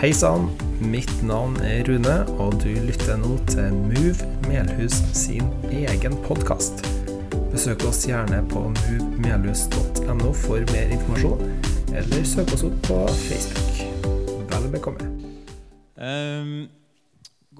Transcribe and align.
Hei 0.00 0.14
sann, 0.16 0.46
mitt 0.80 1.10
navn 1.28 1.58
er 1.60 1.82
Rune, 1.84 2.14
og 2.40 2.54
du 2.62 2.70
lytter 2.86 3.18
nå 3.20 3.34
til 3.50 3.74
Move 3.76 4.28
Melhus 4.46 4.94
sin 5.12 5.50
egen 5.68 6.14
podkast. 6.24 6.80
Besøk 7.52 7.84
oss 7.84 8.06
gjerne 8.08 8.38
på 8.48 8.62
movemelhus.no 8.78 10.30
for 10.40 10.64
mer 10.72 10.94
informasjon, 10.96 11.44
eller 11.92 12.24
søk 12.24 12.54
oss 12.56 12.64
opp 12.64 12.80
på 12.88 12.96
Facebook. 13.26 13.82
Vel 14.48 14.70
bekomme. 14.72 15.10
Um, 16.00 16.54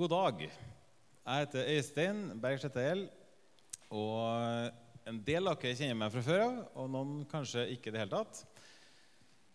god 0.00 0.14
dag. 0.16 0.40
Jeg 0.48 1.44
heter 1.44 1.72
Øystein 1.76 2.22
Berg 2.40 2.64
Slettegjeld. 2.64 3.10
Og 3.92 4.72
en 5.12 5.20
del 5.28 5.44
av 5.44 5.60
dere 5.60 5.76
kjenner 5.76 6.06
meg 6.06 6.16
fra 6.16 6.24
før 6.24 6.46
av, 6.46 6.64
og 6.72 6.88
noen 6.96 7.20
kanskje 7.28 7.68
ikke 7.76 7.92
i 7.92 7.98
det 7.98 8.06
hele 8.06 8.16
tatt. 8.16 8.46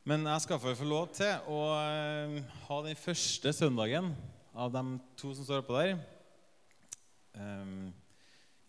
Men 0.05 0.21
jeg 0.29 0.41
skal 0.43 0.59
få 0.61 0.85
lov 0.85 1.07
til 1.17 1.47
å 1.49 1.59
uh, 1.73 2.33
ha 2.67 2.75
den 2.85 2.97
første 3.01 3.49
søndagen 3.57 4.11
av 4.53 4.69
de 4.69 4.81
to 5.17 5.31
som 5.33 5.47
står 5.47 5.63
oppå 5.63 5.79
der, 5.79 5.95
um, 7.33 7.87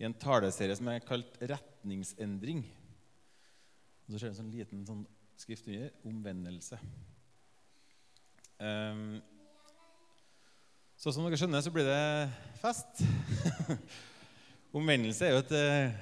i 0.01 0.07
en 0.09 0.15
taleserie 0.17 0.79
som 0.79 0.89
er 0.89 1.05
kalt 1.05 1.37
'Retningsendring'. 1.37 2.63
Og 2.65 4.15
så 4.15 4.21
ser 4.23 4.31
du 4.31 4.33
en 4.33 4.39
sånn 4.39 4.55
liten 4.55 4.87
sånn 4.89 5.03
skrift 5.37 5.69
under 5.69 5.93
'Omvendelse'. 6.09 6.81
Um, 8.57 9.21
så 10.97 11.13
som 11.13 11.29
dere 11.29 11.37
skjønner, 11.37 11.61
så 11.61 11.75
blir 11.75 11.85
det 11.85 12.33
fest. 12.65 13.05
Omvendelse 14.81 15.29
er 15.29 15.37
jo 15.37 15.45
et 15.45 15.55
eh, 15.61 16.01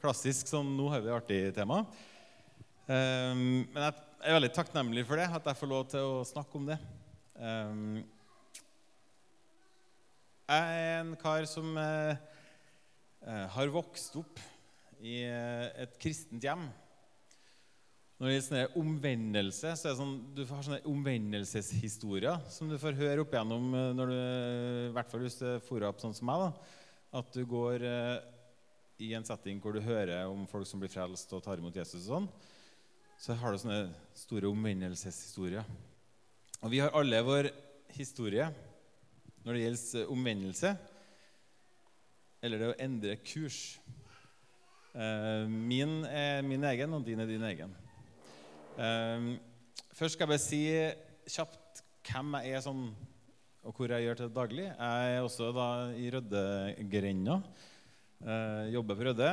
klassisk 0.00 0.48
sånn 0.48 0.72
Nå 0.72 0.88
har 0.88 1.04
vi 1.04 1.12
det 1.12 1.16
artig 1.20 1.44
tema. 1.52 1.84
Um, 2.88 3.68
men 3.68 3.80
jeg 3.90 4.03
er 4.24 4.38
veldig 4.38 4.54
takknemlig 4.56 5.02
for 5.04 5.20
det, 5.20 5.26
at 5.36 5.48
jeg 5.50 5.58
får 5.58 5.68
lov 5.68 5.82
til 5.92 6.06
å 6.08 6.20
snakke 6.24 6.56
om 6.56 6.68
det. 6.70 6.78
Um, 7.36 7.98
jeg 10.48 10.78
er 10.78 11.02
en 11.02 11.10
kar 11.20 11.44
som 11.50 11.74
uh, 11.76 12.14
har 13.52 13.72
vokst 13.74 14.16
opp 14.16 14.40
i 15.04 15.18
uh, 15.28 15.66
et 15.84 15.98
kristent 16.00 16.40
hjem. 16.40 16.64
Når 18.16 18.30
det 18.30 18.38
gjelder 18.38 18.78
omvendelse, 18.80 19.74
så 19.76 19.90
er 19.90 19.92
det 19.92 20.00
sånn, 20.00 20.16
du 20.32 20.42
har 20.48 20.64
sånne 20.64 20.80
omvendelseshistorier 20.88 22.48
som 22.48 22.72
du 22.72 22.78
får 22.80 22.96
høre 22.96 23.26
opp 23.26 23.34
igjennom 23.34 23.68
når 23.98 24.14
du, 24.14 24.18
i 24.86 24.92
hvert 24.96 25.12
fall 25.12 25.26
hvis 25.26 25.40
du 25.42 25.48
får 25.66 25.84
opp 25.90 26.00
sånn 26.00 26.16
som 26.16 26.30
meg. 26.30 26.46
da, 26.46 26.76
At 27.20 27.36
du 27.36 27.44
går 27.50 27.84
i 29.04 29.12
en 29.18 29.26
setting 29.26 29.60
hvor 29.60 29.76
du 29.76 29.84
hører 29.84 30.30
om 30.30 30.46
folk 30.48 30.70
som 30.70 30.80
blir 30.80 30.92
frelst 30.94 31.36
og 31.36 31.44
tar 31.44 31.60
imot 31.60 31.76
Jesus. 31.76 32.06
og 32.06 32.22
sånn, 32.22 32.30
Så 33.18 33.36
har 33.40 33.54
du 33.54 33.58
sånne 33.62 33.92
store 34.18 34.50
omvendelseshistorier. 34.50 35.64
Og 36.64 36.72
vi 36.72 36.80
har 36.82 36.94
alle 36.96 37.20
vår 37.24 37.48
historie 37.96 38.46
når 39.44 39.52
det 39.52 39.62
gjelder 39.62 40.12
omvendelse, 40.12 40.70
eller 42.44 42.60
det 42.60 42.68
å 42.72 42.76
endre 42.80 43.16
kurs. 43.24 43.58
Min 44.94 46.04
er 46.08 46.44
min 46.46 46.64
egen, 46.68 46.94
og 46.96 47.04
din 47.04 47.20
er 47.20 47.28
din 47.28 47.44
egen. 47.48 47.72
Først 49.94 50.16
skal 50.16 50.24
jeg 50.24 50.32
bare 50.32 50.42
si 50.42 50.62
kjapt 51.36 51.82
hvem 52.08 52.36
jeg 52.40 52.56
er 52.58 52.64
sånn, 52.64 52.84
og 53.64 53.72
hvor 53.76 53.92
jeg 53.94 54.04
gjør 54.04 54.20
til 54.20 54.34
daglig. 54.36 54.66
Jeg 54.68 55.16
er 55.16 55.24
også 55.24 55.48
da 55.56 55.68
i 55.96 56.10
Røddegrenda. 56.12 57.40
Jobber 58.74 58.96
på 58.98 59.08
Rødde 59.08 59.32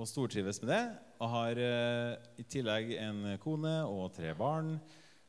og 0.00 0.08
stortrives 0.08 0.60
med 0.64 0.72
det. 0.72 0.84
Og 1.20 1.28
har 1.28 1.58
i 2.40 2.44
tillegg 2.48 2.94
en 2.96 3.24
kone 3.42 3.74
og 3.84 4.08
tre 4.16 4.32
barn 4.38 4.78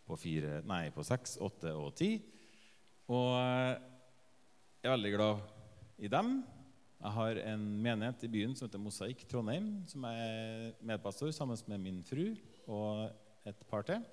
på, 0.07 0.15
fire, 0.19 0.61
nei, 0.67 0.85
på 0.95 1.03
seks, 1.03 1.35
åtte 1.43 1.73
og 1.75 1.91
ti. 1.99 2.13
Og 3.11 3.27
jeg 3.35 4.87
er 4.87 4.93
veldig 4.95 5.11
glad 5.17 5.41
i 5.99 6.11
dem. 6.11 6.29
Jeg 7.01 7.13
har 7.17 7.41
en 7.51 7.65
menighet 7.81 8.23
i 8.23 8.29
byen 8.31 8.55
som 8.55 8.67
heter 8.67 8.81
Mosaikk 8.81 9.25
Trondheim, 9.29 9.67
som 9.89 10.07
jeg 10.07 10.29
er 10.29 10.71
medpastor 10.85 11.33
sammen 11.35 11.59
med 11.67 11.81
min 11.81 11.99
fru 12.05 12.23
og 12.69 13.11
et 13.49 13.67
par 13.69 13.83
til. 13.87 14.03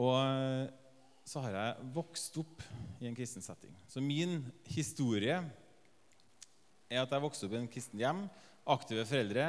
Og 0.00 0.72
så 1.26 1.42
har 1.44 1.56
jeg 1.56 1.88
vokst 1.94 2.36
opp 2.40 2.66
i 3.00 3.08
en 3.08 3.16
kristen 3.16 3.44
setting. 3.44 3.74
Så 3.88 4.02
min 4.02 4.40
historie 4.72 5.38
er 6.90 7.02
at 7.02 7.12
jeg 7.12 7.24
vokste 7.24 7.48
opp 7.48 7.56
i 7.56 7.60
en 7.62 7.70
kristen 7.70 8.00
hjem. 8.00 8.26
Aktive 8.66 9.06
foreldre. 9.08 9.48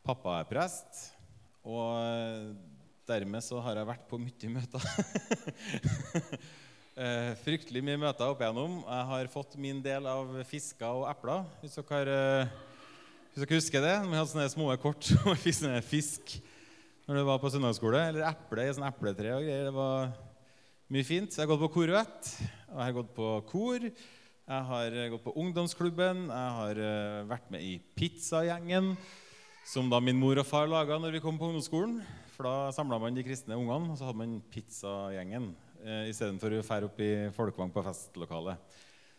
Pappa 0.00 0.38
er 0.40 0.48
prest. 0.48 1.10
Og 1.60 2.56
dermed 3.04 3.44
så 3.44 3.58
har 3.60 3.76
jeg 3.76 3.88
vært 3.90 4.06
på 4.08 4.18
mye 4.20 4.50
møter. 4.56 4.86
Eh, 7.00 7.30
fryktelig 7.40 7.82
mye 7.84 8.00
møter 8.00 8.32
opp 8.32 8.40
igjennom. 8.42 8.78
Jeg 8.86 9.08
har 9.10 9.28
fått 9.32 9.58
min 9.60 9.78
del 9.84 10.08
av 10.08 10.32
fisker 10.48 11.02
og 11.02 11.06
epler. 11.10 11.44
Hvis 11.60 11.76
dere, 11.78 12.16
hvis 13.30 13.44
dere 13.44 13.60
husker 13.60 13.84
det? 13.84 13.94
Vi 14.06 14.18
hadde 14.18 14.32
sånne 14.32 14.48
små 14.52 14.70
kort 14.82 15.12
om 15.28 15.36
fisk 15.84 16.34
når 17.06 17.20
du 17.20 17.22
var 17.28 17.40
på 17.42 17.52
søndagsskole. 17.52 18.02
Eller 18.10 18.26
eple 18.30 18.66
i 18.66 18.74
sånn 18.76 18.88
epletre 18.88 19.36
og 19.36 19.44
greier. 19.44 19.68
Det 19.68 19.76
var 19.76 20.12
mye 20.90 21.08
fint. 21.08 21.32
Jeg 21.36 21.44
har 21.44 21.52
gått 21.52 21.64
på 21.66 21.72
korvett, 21.76 22.34
og 22.70 22.76
jeg 22.76 22.86
har 22.86 22.98
gått 23.02 23.16
på 23.16 23.32
kor. 23.52 23.88
Jeg 24.50 24.68
har 24.72 25.00
gått 25.14 25.26
på 25.28 25.36
ungdomsklubben. 25.44 26.28
Jeg 26.32 26.54
har 26.58 26.84
vært 27.36 27.52
med 27.52 27.68
i 27.68 27.74
pizzagjengen, 28.00 28.94
som 29.66 29.90
da 29.90 30.00
min 30.02 30.18
mor 30.18 30.40
og 30.40 30.46
far 30.48 30.70
laga 30.70 30.98
når 31.00 31.16
vi 31.16 31.22
kom 31.24 31.38
på 31.38 31.50
ungdomsskolen. 31.50 32.00
For 32.34 32.48
da 32.48 32.72
samla 32.72 32.98
man 33.02 33.16
de 33.16 33.24
kristne 33.26 33.58
ungene, 33.58 33.92
og 33.92 33.98
så 33.98 34.08
hadde 34.08 34.20
man 34.22 34.38
pizzagjengen 34.52 35.50
eh, 35.84 36.08
istedenfor 36.08 36.56
å 36.56 36.64
fære 36.64 36.88
opp 36.88 37.02
i 37.04 37.10
folkevogn 37.36 37.72
på 37.74 37.84
festlokalet. 37.84 38.78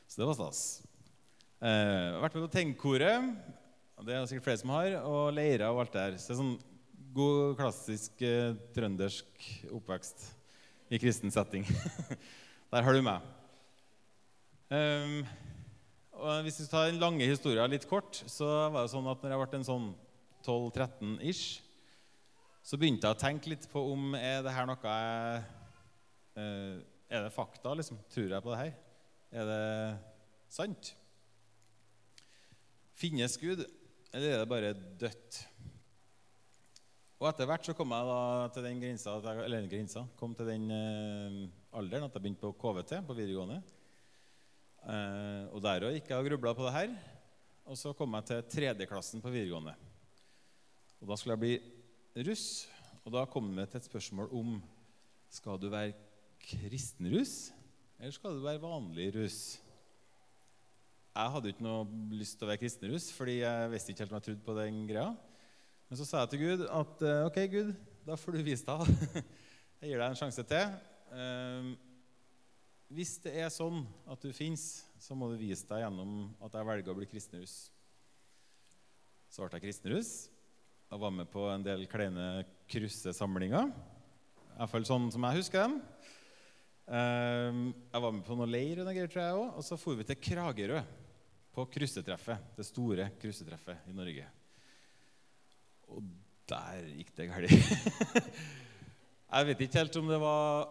Så 0.09 0.22
det 0.22 0.30
var 0.30 0.40
stas. 0.40 0.62
Eh, 1.62 1.69
jeg 1.69 2.16
har 2.16 2.24
vært 2.25 2.38
med 2.40 2.47
på 2.47 2.53
Tenkekoret, 2.56 3.34
det 4.01 4.16
er 4.18 4.25
sikkert 4.25 4.47
flere 4.47 4.62
som 4.63 4.74
har, 4.74 4.96
og 5.06 5.30
Leira 5.38 5.69
og 5.69 5.84
alt 5.84 5.94
det 5.94 6.01
der. 6.01 6.18
Så 6.18 6.31
det 6.31 6.34
er 6.34 6.40
sånn 6.41 6.56
god, 7.13 7.56
klassisk 7.59 8.24
eh, 8.25 8.56
trøndersk 8.74 9.46
oppvekst 9.69 10.25
i 10.91 11.00
kristen 11.00 11.31
setting. 11.34 11.68
der 12.74 12.88
har 12.88 12.97
du 12.97 13.06
meg. 13.06 13.30
Um, 14.72 15.22
og 16.16 16.46
hvis 16.46 16.62
vi 16.62 16.69
tar 16.72 16.90
den 16.90 17.01
lange 17.01 17.28
historien 17.28 17.69
litt 17.72 17.85
kort, 17.90 18.24
så 18.31 18.47
var 18.72 18.85
det 18.85 18.94
sånn 18.94 19.09
at 19.12 19.22
når 19.22 19.34
jeg 19.34 19.41
ble 19.41 19.59
en 19.59 19.68
sånn 19.68 19.88
12-13 20.46 21.19
ish, 21.29 21.62
så 22.62 22.78
begynte 22.78 23.07
jeg 23.09 23.18
å 23.18 23.22
tenke 23.22 23.52
litt 23.52 23.66
på 23.72 23.81
om 23.91 24.13
er 24.18 24.44
det 24.46 24.53
her 24.53 24.68
noe 24.69 24.78
jeg 24.85 25.44
uh, 26.38 26.75
Er 27.12 27.25
det 27.25 27.34
fakta, 27.35 27.74
liksom? 27.75 28.00
Tror 28.13 28.29
jeg 28.29 28.46
på 28.46 28.53
det 28.53 28.59
her? 28.62 28.74
Er 29.41 29.47
det 29.50 29.63
sant? 30.51 30.94
Finnes 33.01 33.35
Gud, 33.41 33.66
eller 34.12 34.35
er 34.35 34.44
det 34.44 34.51
bare 34.51 34.75
dødt? 35.01 35.41
Og 37.22 37.28
etter 37.30 37.50
hvert 37.50 37.68
så 37.68 37.75
kom 37.78 37.91
jeg 37.94 38.07
da 38.07 38.22
til 38.53 38.66
den 38.66 38.80
grensa, 38.81 39.18
eller 39.46 39.68
grensa, 39.69 40.06
kom 40.18 40.34
til 40.38 40.50
den 40.50 40.72
uh, 40.74 41.78
alderen 41.78 42.07
at 42.07 42.16
jeg 42.18 42.24
begynte 42.24 42.47
på 42.47 42.56
KVT 42.62 42.97
på 43.06 43.18
videregående. 43.18 43.62
Uh, 44.81 45.46
og 45.53 45.62
der 45.62 45.85
òg 45.85 45.97
gikk 46.00 46.09
jeg 46.09 46.18
og 46.18 46.30
grubla 46.31 46.56
på 46.57 46.66
det 46.66 46.75
her. 46.80 46.96
Og 47.69 47.78
så 47.78 47.94
kom 47.97 48.18
jeg 48.18 48.30
til 48.31 48.46
tredjeklassen 48.56 49.22
på 49.22 49.34
videregående. 49.34 49.75
Og 51.01 51.09
da 51.09 51.17
skulle 51.17 51.34
jeg 51.34 51.41
bli 51.41 52.23
russ. 52.28 52.45
Og 53.01 53.13
da 53.16 53.25
kom 53.29 53.50
vi 53.50 53.66
til 53.66 53.79
et 53.79 53.89
spørsmål 53.89 54.29
om 54.38 54.56
skal 55.31 55.57
du 55.57 55.69
være 55.72 55.95
kristenruss, 56.41 57.51
eller 58.00 58.13
skal 58.13 58.38
du 58.38 58.44
være 58.45 58.62
vanlig 58.62 59.09
russ. 59.16 59.41
Jeg 61.12 61.34
hadde 61.34 61.51
ikke 61.51 61.66
noe 61.66 61.85
lyst 62.16 62.38
til 62.38 62.45
å 62.45 62.51
være 62.51 62.62
kristenruss, 62.62 63.09
fordi 63.16 63.39
jeg 63.41 63.72
visste 63.72 63.94
ikke 63.94 64.06
helt 64.06 64.13
om 64.13 64.19
jeg 64.19 64.28
trodde 64.28 64.45
på 64.45 64.57
den 64.59 64.81
greia. 64.89 65.09
Men 65.89 66.00
så 66.00 66.07
sa 66.07 66.22
jeg 66.23 66.34
til 66.34 66.44
Gud 66.45 66.66
at 66.69 67.06
ok, 67.28 67.39
Gud, 67.51 67.72
da 68.06 68.18
får 68.19 68.38
du 68.38 68.44
vise 68.45 68.68
deg. 68.68 69.23
Jeg 69.81 69.89
gir 69.89 69.97
deg 69.97 70.12
en 70.12 70.18
sjanse 70.19 70.44
til. 70.45 70.74
Uh, 71.09 71.71
hvis 72.94 73.15
det 73.24 73.31
er 73.42 73.48
sånn 73.50 73.80
at 74.13 74.21
du 74.21 74.30
fins, 74.30 74.83
så 75.01 75.18
må 75.18 75.31
du 75.31 75.39
vise 75.39 75.65
deg 75.65 75.81
gjennom 75.81 76.27
at 76.45 76.53
jeg 76.53 76.68
velger 76.68 76.94
å 76.94 76.98
bli 77.00 77.07
kristenruss. 77.09 77.56
Så 79.31 79.42
ble 79.42 79.57
jeg 79.57 79.65
kristenruss 79.65 80.12
og 80.91 80.99
var 80.99 81.13
med 81.15 81.29
på 81.31 81.45
en 81.47 81.63
del 81.63 81.85
kleine 81.88 82.43
kryssesamlinger. 82.71 83.69
Iallfall 84.57 84.88
sånn 84.88 85.07
som 85.13 85.23
jeg 85.27 85.39
husker 85.39 85.63
dem. 85.63 85.77
Jeg 86.91 88.01
var 88.03 88.11
med 88.11 88.25
på 88.27 88.35
noe 88.35 88.49
leir 88.49 88.81
og 88.81 88.89
noe 88.89 88.95
greier, 88.97 89.11
tror 89.11 89.23
jeg 89.23 89.38
også. 89.38 89.53
Og 89.55 89.67
så 89.69 89.77
for 89.79 89.99
vi 89.99 90.07
til 90.09 90.19
Kragerø 90.19 90.81
på 91.55 91.65
kryssetreffet. 91.71 92.51
Det 92.57 92.67
store 92.67 93.07
kryssetreffet 93.21 93.88
i 93.88 93.95
Norge. 93.95 94.27
Og 95.95 96.03
der 96.51 96.91
gikk 96.97 97.15
det 97.15 97.29
galt. 97.31 97.55
jeg 99.31 99.47
vet 99.47 99.63
ikke 99.63 99.79
helt 99.79 99.99
om 100.01 100.11
det 100.11 100.19
var 100.19 100.67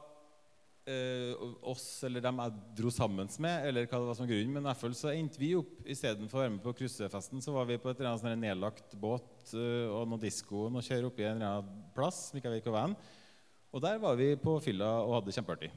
eh, 0.88 1.32
oss 1.67 1.85
eller 2.06 2.23
dem 2.25 2.41
jeg 2.43 2.56
dro 2.81 2.93
sammen 2.94 3.29
med, 3.43 3.67
eller 3.69 3.87
hva 3.87 4.00
det 4.00 4.09
var 4.11 4.19
som 4.19 4.29
grunnen, 4.29 4.53
men 4.55 4.65
i 4.65 4.69
hvert 4.71 4.81
fall 4.81 4.97
så 4.97 5.12
endte 5.12 5.41
vi 5.41 5.53
opp 5.59 5.85
istedenfor 5.85 6.41
å 6.41 6.43
være 6.44 6.55
med 6.56 6.65
på 6.65 6.75
kryssefesten, 6.81 7.43
så 7.44 7.55
var 7.55 7.69
vi 7.69 7.79
på 7.81 7.91
et 7.91 8.00
eller 8.00 8.12
annet 8.12 8.25
sånn 8.25 8.44
nedlagt 8.44 8.97
båt 9.00 9.55
eh, 9.55 9.87
og 9.91 10.09
noe 10.11 10.23
disko 10.23 10.67
og 10.69 10.82
kjøre 10.85 11.11
opp 11.11 11.21
i 11.21 11.27
en 11.29 11.38
eller 11.38 11.61
annen 11.61 11.88
plass. 11.97 12.29
ikke 12.35 12.49
jeg 12.49 12.61
vet 12.61 12.71
hva 12.71 12.77
var 12.79 12.94
Og 13.73 13.82
der 13.85 13.99
var 14.03 14.17
vi 14.19 14.35
på 14.41 14.59
fylla 14.65 14.93
og 15.05 15.19
hadde 15.21 15.37
kjempeartig. 15.37 15.73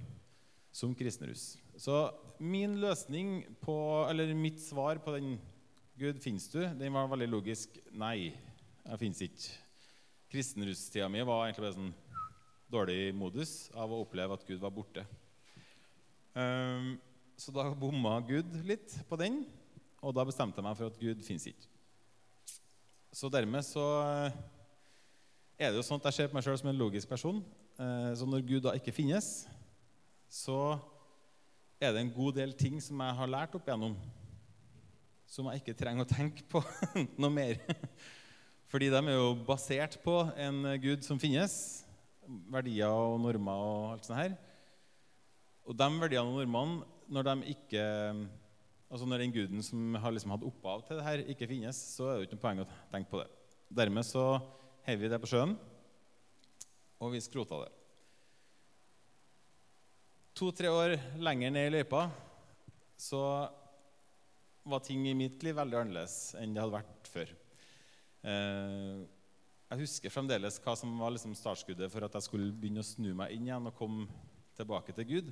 som 0.74 0.96
kristenrus. 0.96 1.60
Så 1.78 2.10
min 2.40 2.80
løsning 2.82 3.44
på, 3.62 4.08
eller 4.10 4.34
mitt 4.34 4.60
svar 4.60 4.98
på 4.98 5.14
den 5.14 5.40
'Gud, 5.96 6.20
fins 6.20 6.50
du?' 6.50 6.66
den 6.66 6.94
var 6.94 7.08
veldig 7.08 7.30
logisk. 7.30 7.78
Nei, 7.92 8.34
jeg 8.86 9.00
fins 9.00 9.22
ikke. 9.22 9.52
Kristenrustida 10.32 11.08
mi 11.08 11.22
var 11.22 11.46
egentlig 11.46 11.68
bare 11.68 11.78
sånn 11.78 11.94
dårlig 12.74 13.14
modus 13.16 13.70
av 13.78 13.92
å 13.94 14.02
oppleve 14.04 14.36
at 14.36 14.46
Gud 14.48 14.62
var 14.64 14.74
borte. 14.74 15.06
Um, 16.34 16.96
så 17.38 17.54
da 17.54 17.68
bomma 17.78 18.18
Gud 18.26 18.50
litt 18.66 18.96
på 19.10 19.18
den, 19.20 19.44
og 20.04 20.16
da 20.18 20.26
bestemte 20.28 20.60
jeg 20.60 20.66
meg 20.66 20.78
for 20.80 20.90
at 20.90 21.00
Gud 21.00 21.22
fins 21.26 21.46
ikke. 21.50 21.70
Så 23.14 23.30
dermed 23.30 23.62
så 23.66 23.84
eh, 24.02 24.38
er 25.62 25.70
det 25.70 25.78
jo 25.78 25.86
sånn 25.86 26.00
at 26.02 26.08
jeg 26.10 26.18
ser 26.18 26.32
på 26.32 26.38
meg 26.38 26.46
sjøl 26.46 26.58
som 26.58 26.72
en 26.72 26.80
logisk 26.80 27.12
person. 27.12 27.44
Eh, 27.78 28.10
så 28.18 28.26
når 28.26 28.46
Gud 28.48 28.66
da 28.66 28.74
ikke 28.78 28.96
finnes, 28.96 29.46
så 30.34 30.80
er 31.78 31.94
det 31.94 32.02
en 32.02 32.14
god 32.16 32.40
del 32.40 32.56
ting 32.58 32.80
som 32.82 33.02
jeg 33.06 33.18
har 33.20 33.30
lært 33.30 33.54
opp 33.54 33.70
igjennom, 33.70 33.94
som 35.30 35.50
jeg 35.52 35.62
ikke 35.62 35.78
trenger 35.78 36.08
å 36.08 36.10
tenke 36.10 36.46
på 36.50 36.64
noe 37.22 37.32
mer. 37.34 37.62
Fordi 38.74 38.90
de 38.90 38.98
er 38.98 39.18
jo 39.20 39.34
basert 39.46 40.00
på 40.02 40.18
en 40.34 40.66
Gud 40.82 41.06
som 41.06 41.22
finnes. 41.22 41.83
Verdier 42.54 42.92
og 42.94 43.20
normer 43.24 43.66
og 43.68 43.92
alt 43.94 44.08
sånt 44.08 44.20
her. 44.20 44.38
Og 45.68 45.78
de 45.80 45.90
verdiene 46.02 46.30
og 46.30 46.40
normene, 46.42 46.88
når 47.14 47.30
de 47.30 47.54
ikke 47.56 47.84
Altså 48.94 49.08
når 49.10 49.24
den 49.24 49.32
guden 49.34 49.64
som 49.66 49.96
har 49.98 50.14
liksom 50.14 50.36
hatt 50.36 50.44
opphav 50.46 50.84
til 50.86 51.00
det 51.00 51.06
her, 51.08 51.22
ikke 51.34 51.48
finnes, 51.50 51.78
så 51.96 52.06
er 52.06 52.12
det 52.12 52.20
jo 52.20 52.28
ikke 52.28 52.36
noe 52.36 52.44
poeng 52.44 52.60
å 52.62 52.66
tenke 52.92 53.10
på 53.10 53.22
det. 53.24 53.30
Dermed 53.74 54.06
så 54.06 54.26
heiv 54.86 55.00
vi 55.02 55.10
det 55.10 55.18
på 55.24 55.30
sjøen, 55.32 55.56
og 57.02 57.10
vi 57.16 57.22
skrota 57.26 57.64
det. 57.64 57.72
To-tre 60.38 60.70
år 60.70 60.94
lenger 61.26 61.56
ned 61.56 61.72
i 61.72 61.74
løypa 61.74 62.04
så 63.02 63.24
var 64.70 64.86
ting 64.86 65.08
i 65.10 65.18
mitt 65.18 65.42
liv 65.42 65.58
veldig 65.58 65.80
annerledes 65.80 66.18
enn 66.38 66.54
det 66.54 66.62
hadde 66.62 66.78
vært 66.78 67.10
før. 67.16 67.34
Eh, 68.30 69.02
jeg 69.72 69.82
husker 69.82 70.14
fremdeles 70.14 70.60
hva 70.62 70.76
som 70.78 70.92
var 71.00 71.14
liksom 71.16 71.34
startskuddet 71.38 71.90
for 71.92 72.06
at 72.06 72.16
jeg 72.18 72.28
skulle 72.28 72.54
begynne 72.54 72.84
å 72.84 72.88
snu 72.88 73.12
meg 73.18 73.34
inn 73.34 73.48
igjen 73.48 73.70
og 73.70 73.78
komme 73.78 74.06
tilbake 74.58 74.94
til 74.94 75.08
Gud. 75.10 75.32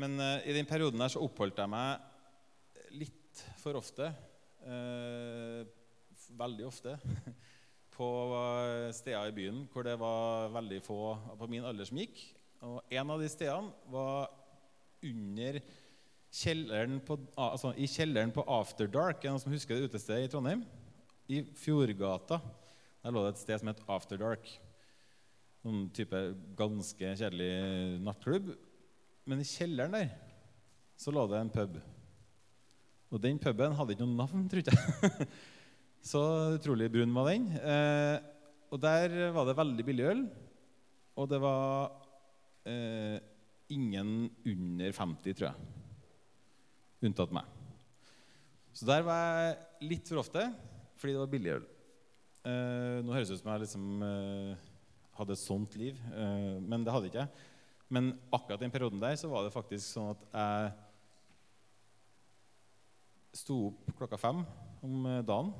Men 0.00 0.16
uh, 0.20 0.38
i 0.46 0.54
den 0.56 0.68
perioden 0.68 1.02
der 1.02 1.12
så 1.12 1.22
oppholdt 1.24 1.60
jeg 1.60 1.72
meg 1.72 2.94
litt 2.94 3.42
for 3.60 3.76
ofte, 3.76 4.12
uh, 4.64 5.64
veldig 6.38 6.68
ofte, 6.70 6.96
på 7.94 8.08
steder 8.96 9.30
i 9.30 9.34
byen 9.36 9.60
hvor 9.70 9.84
det 9.86 9.94
var 10.00 10.48
veldig 10.56 10.80
få 10.82 10.96
på 11.38 11.46
min 11.50 11.66
alder 11.68 11.86
som 11.86 12.00
gikk. 12.00 12.24
Og 12.64 12.96
en 12.96 13.12
av 13.12 13.20
de 13.20 13.28
stedene 13.30 13.92
var 13.92 14.32
under 15.04 15.60
kjelleren 16.34 16.98
på, 17.06 17.18
altså 17.38 17.70
i 17.78 17.86
kjelleren 17.90 18.32
på 18.34 18.42
After 18.50 18.88
Dark. 18.90 19.20
Er 19.20 19.28
det 19.28 19.34
noen 19.36 19.44
som 19.44 19.54
husker 19.54 19.76
det 19.76 19.92
utestedet 19.92 20.26
i 20.26 20.32
Trondheim? 20.32 20.64
I 21.24 21.40
Fjordgata. 21.56 22.38
Der 23.04 23.12
lå 23.12 23.22
det 23.24 23.34
et 23.34 23.40
sted 23.40 23.60
som 23.60 23.70
het 23.70 23.82
After 23.88 24.20
Dark. 24.20 24.48
Noen 25.64 25.86
type 25.96 26.18
ganske 26.58 27.14
kjedelig 27.16 28.00
nattklubb. 28.04 28.50
Men 29.24 29.40
i 29.40 29.48
kjelleren 29.48 29.96
der 29.96 30.10
så 31.00 31.12
lå 31.14 31.24
det 31.30 31.40
en 31.40 31.52
pub. 31.52 31.78
Og 33.14 33.22
den 33.22 33.40
puben 33.40 33.76
hadde 33.76 33.94
ikke 33.94 34.04
noe 34.04 34.18
navn, 34.18 34.44
tror 34.50 34.68
jeg. 34.68 35.28
så 36.10 36.22
utrolig 36.58 36.90
brun 36.92 37.14
var 37.16 37.30
den. 37.30 37.48
Eh, 37.56 38.16
og 38.74 38.82
der 38.82 39.14
var 39.32 39.48
det 39.48 39.56
veldig 39.56 39.86
billig 39.86 40.06
øl. 40.10 40.22
Og 41.16 41.30
det 41.30 41.40
var 41.40 41.94
eh, 42.68 43.16
ingen 43.72 44.28
under 44.44 44.92
50, 44.92 45.38
tror 45.38 45.48
jeg. 45.48 45.72
Unntatt 47.08 47.32
meg. 47.36 47.48
Så 48.74 48.88
der 48.88 49.04
var 49.06 49.24
jeg 49.46 49.90
litt 49.92 50.08
for 50.10 50.20
ofte 50.24 50.48
fordi 51.04 51.12
det 51.12 51.20
var 51.20 51.28
billig 51.28 51.50
øl. 51.52 51.64
Eh, 52.48 52.98
nå 53.04 53.12
høres 53.12 53.28
det 53.28 53.34
ut 53.36 53.42
som 53.42 53.50
jeg 53.52 53.60
liksom, 53.60 53.88
eh, 54.06 54.68
hadde 55.18 55.34
et 55.36 55.40
sånt 55.42 55.74
liv, 55.76 55.98
eh, 56.16 56.54
men 56.64 56.80
det 56.80 56.94
hadde 56.94 57.10
ikke 57.10 57.20
jeg. 57.20 57.28
Men 57.92 58.06
akkurat 58.32 58.62
den 58.62 58.72
perioden 58.72 59.02
der 59.02 59.12
så 59.20 59.28
var 59.28 59.44
det 59.44 59.52
faktisk 59.52 59.84
sånn 59.84 60.14
at 60.14 60.22
jeg 60.32 60.70
sto 63.36 63.58
opp 63.66 63.92
klokka 63.98 64.16
fem 64.16 64.40
om 64.80 65.04
eh, 65.10 65.20
dagen 65.28 65.52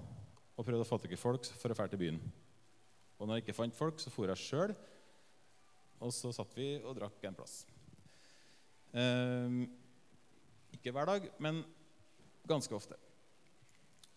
og 0.56 0.64
prøvde 0.64 0.80
å 0.80 0.88
få 0.88 0.96
tak 1.02 1.12
i 1.12 1.20
folk 1.20 1.44
for 1.60 1.68
å 1.68 1.76
dra 1.76 1.90
til 1.92 2.00
byen. 2.00 2.20
Og 3.18 3.28
når 3.28 3.36
jeg 3.36 3.44
ikke 3.44 3.58
fant 3.58 3.76
folk, 3.76 4.00
så 4.00 4.08
for 4.14 4.32
jeg 4.32 4.40
sjøl 4.40 4.72
og 6.00 6.08
så 6.08 6.32
satt 6.32 6.56
vi 6.56 6.70
og 6.80 6.96
drakk 6.96 7.20
en 7.28 7.36
plass. 7.36 7.66
Eh, 8.96 9.60
ikke 10.72 10.96
hver 10.96 11.12
dag, 11.12 11.28
men 11.36 11.60
ganske 12.48 12.80
ofte. 12.80 12.96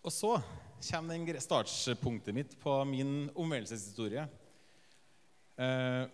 Og 0.00 0.08
så 0.14 0.38
kommer 0.84 1.40
startpunktet 1.42 2.34
mitt 2.34 2.54
på 2.62 2.74
min 2.88 3.30
omvendelseshistorie. 3.34 4.26
Eh, 5.58 6.04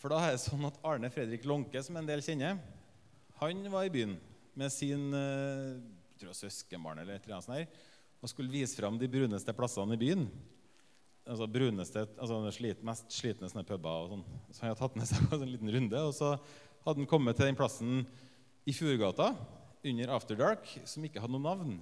for 0.00 0.12
da 0.12 0.20
er 0.24 0.36
det 0.36 0.44
sånn 0.44 0.64
at 0.68 0.78
Arne 0.86 1.10
Fredrik 1.12 1.44
Lånke, 1.48 1.82
som 1.84 1.98
en 2.00 2.08
del 2.08 2.24
kjenner, 2.24 2.60
han 3.40 3.64
var 3.72 3.88
i 3.88 3.92
byen 3.92 4.16
med 4.56 4.72
sin 4.72 5.12
jeg 5.12 6.20
tror 6.20 6.36
søskenbarn 6.36 7.00
eller 7.00 7.16
et 7.16 7.24
eller 7.24 7.38
annet 7.38 7.46
sånt 7.46 7.58
her, 7.58 7.84
og 8.20 8.32
skulle 8.32 8.52
vise 8.52 8.76
fram 8.76 8.98
de 9.00 9.08
bruneste 9.08 9.54
plassene 9.56 9.96
i 9.96 10.00
byen 10.00 10.26
altså 11.30 11.46
bruneste, 11.50 12.04
altså 12.18 12.40
slit, 12.54 12.82
mest 12.86 13.12
slitne 13.14 13.48
sånne 13.50 13.66
puber. 13.68 14.04
og 14.04 14.12
sånn. 14.14 14.24
Så 14.50 14.62
han 14.62 14.72
hadde 14.72 14.80
tatt 14.82 14.98
med 14.98 15.08
seg 15.10 15.28
på 15.28 15.38
en 15.38 15.52
liten 15.52 15.72
runde, 15.76 16.02
og 16.02 16.14
så 16.16 16.34
hadde 16.84 17.02
han 17.02 17.10
kommet 17.10 17.38
til 17.38 17.50
den 17.50 17.58
plassen 17.58 18.04
i 18.68 18.74
Fjordgata 18.76 19.32
under 19.86 20.14
After 20.14 20.38
Dark 20.38 20.66
som 20.88 21.04
ikke 21.06 21.22
hadde 21.22 21.34
noe 21.36 21.44
navn. 21.44 21.78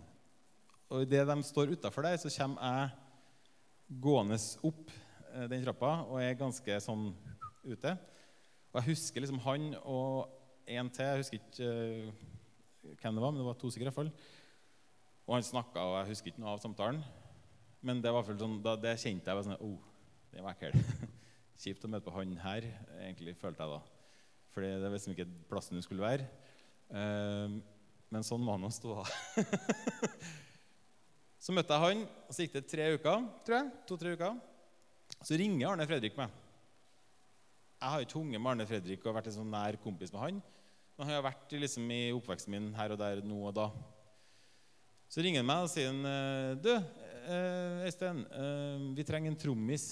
Og 0.88 1.04
idet 1.04 1.26
de 1.28 1.36
står 1.44 1.74
utafor 1.76 2.06
der, 2.06 2.16
så 2.16 2.30
kommer 2.32 2.64
jeg 2.64 4.00
gående 4.00 4.38
opp 4.64 4.92
eh, 5.34 5.44
den 5.50 5.64
trappa 5.64 5.90
og 6.06 6.22
er 6.22 6.38
ganske 6.40 6.78
sånn 6.80 7.10
ute. 7.64 7.92
Og 8.72 8.80
jeg 8.80 8.88
husker 8.94 9.24
liksom 9.24 9.40
han 9.44 9.74
og 9.82 10.32
en 10.68 10.90
til. 10.92 11.04
Jeg 11.04 11.20
husker 11.22 11.40
ikke 11.40 11.68
uh, 11.68 12.96
hvem 13.02 13.18
det 13.18 13.24
var, 13.24 13.32
men 13.32 13.40
det 13.40 13.46
var 13.48 13.60
to 13.60 13.70
stykker. 13.72 13.92
fall. 13.92 14.10
Og 15.26 15.34
han 15.36 15.44
snakka, 15.44 15.84
og 15.84 15.94
jeg 15.98 16.10
husker 16.14 16.32
ikke 16.32 16.44
noe 16.44 16.56
av 16.56 16.64
samtalen. 16.64 17.02
Men 17.84 18.00
det 18.04 18.12
var 18.12 18.24
sånn, 18.28 18.58
da, 18.64 18.76
det 18.80 18.96
kjente 19.00 19.28
jeg 19.28 19.38
var 19.38 19.46
sånn 19.46 19.60
oh, 19.64 19.78
det 20.32 20.44
var 20.44 20.56
ekkelt. 20.56 21.08
Kjipt 21.62 21.84
å 21.84 21.92
møte 21.92 22.06
på 22.06 22.16
han 22.16 22.36
her, 22.40 22.64
egentlig, 23.02 23.36
følte 23.40 23.64
jeg 23.64 23.76
da. 23.76 23.80
For 24.54 24.64
det 24.64 24.84
var 24.84 24.96
liksom 24.96 25.16
ikke 25.16 25.28
plassen 25.50 25.76
du 25.76 25.84
skulle 25.84 26.04
være. 26.04 26.28
Uh, 26.88 27.60
men 28.08 28.24
sånn 28.24 28.44
var 28.48 28.60
nå 28.60 28.72
ståa. 28.72 29.04
så 31.38 31.54
møtte 31.54 31.74
jeg 31.74 31.84
han, 31.84 32.04
og 32.26 32.34
så 32.34 32.44
gikk 32.44 32.56
det 32.56 32.66
tre 32.66 32.86
uker, 32.96 33.26
tror 33.46 33.56
jeg. 33.60 33.72
To-tre 33.88 34.14
uker. 34.18 34.38
Så 35.22 35.38
ringer 35.38 35.70
Arne 35.70 35.86
Fredrik 35.88 36.16
meg. 36.18 36.32
Jeg 37.78 37.92
har 37.92 38.02
ikke 38.02 38.18
hunget 38.18 38.42
med 38.42 38.50
Arne 38.50 38.66
Fredrik 38.66 39.06
og 39.06 39.14
vært 39.14 39.30
en 39.30 39.36
sånn 39.36 39.52
nær 39.52 39.78
kompis 39.82 40.10
med 40.14 40.22
han. 40.24 40.40
Men 40.98 41.06
han 41.06 41.14
har 41.14 41.28
vært 41.28 41.54
liksom, 41.54 41.86
i 41.94 42.10
oppveksten 42.10 42.50
min 42.50 42.72
her 42.74 42.90
og 42.90 42.98
der 42.98 43.22
nå 43.22 43.38
og 43.46 43.54
da. 43.54 43.68
Så 45.08 45.22
ringer 45.22 45.44
han 45.44 45.48
meg 45.48 45.64
og 45.64 45.70
sier 45.72 45.92
han, 45.92 46.02
«Eh, 46.10 46.56
du, 46.58 46.72
eh, 46.74 47.86
Øystein, 47.86 48.24
eh, 48.26 48.82
vi 48.98 49.06
trenger 49.06 49.30
en 49.30 49.38
trommis. 49.38 49.86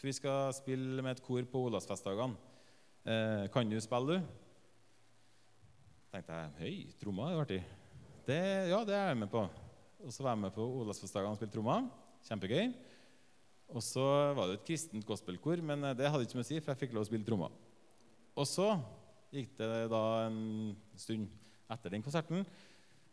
For 0.00 0.08
vi 0.08 0.16
skal 0.16 0.54
spille 0.56 1.04
med 1.04 1.18
et 1.18 1.22
kor 1.22 1.44
på 1.44 1.66
Olavsfestdagene. 1.68 2.46
Kan 3.52 3.70
du 3.70 3.80
spille, 3.80 4.18
du? 4.18 4.34
tenkte 6.12 6.34
jeg 6.34 6.52
høy, 6.58 6.76
trommer 7.00 7.32
er 7.32 7.40
artig. 7.42 7.62
Det, 8.26 8.38
ja, 8.68 8.82
det 8.84 8.94
er 8.96 9.08
jeg 9.10 9.18
med 9.22 9.30
på. 9.32 9.42
Og 10.04 10.14
så 10.14 10.24
var 10.24 10.36
jeg 10.36 10.42
med 10.44 10.54
på 10.54 10.66
Olavsfestdagene 10.82 11.34
og 11.34 11.40
spilte 11.40 11.56
trommer. 11.56 11.88
Kjempegøy. 12.28 12.70
Og 13.74 13.84
så 13.84 14.06
var 14.38 14.48
det 14.48 14.60
et 14.60 14.68
kristent 14.68 15.06
gospelkor, 15.08 15.60
men 15.64 15.90
det 15.98 16.08
hadde 16.08 16.24
ikke 16.24 16.38
mye 16.38 16.46
å 16.46 16.48
si, 16.48 16.60
for 16.62 16.72
jeg 16.72 16.82
fikk 16.84 16.94
lov 16.96 17.04
å 17.04 17.10
spille 17.10 17.26
trommer. 17.26 17.52
Og 18.38 18.46
så 18.48 18.70
gikk 19.34 19.58
det 19.58 19.68
da 19.92 20.04
en 20.28 20.40
stund 20.96 21.28
etter 21.68 21.92
den 21.92 22.04
konserten 22.06 22.46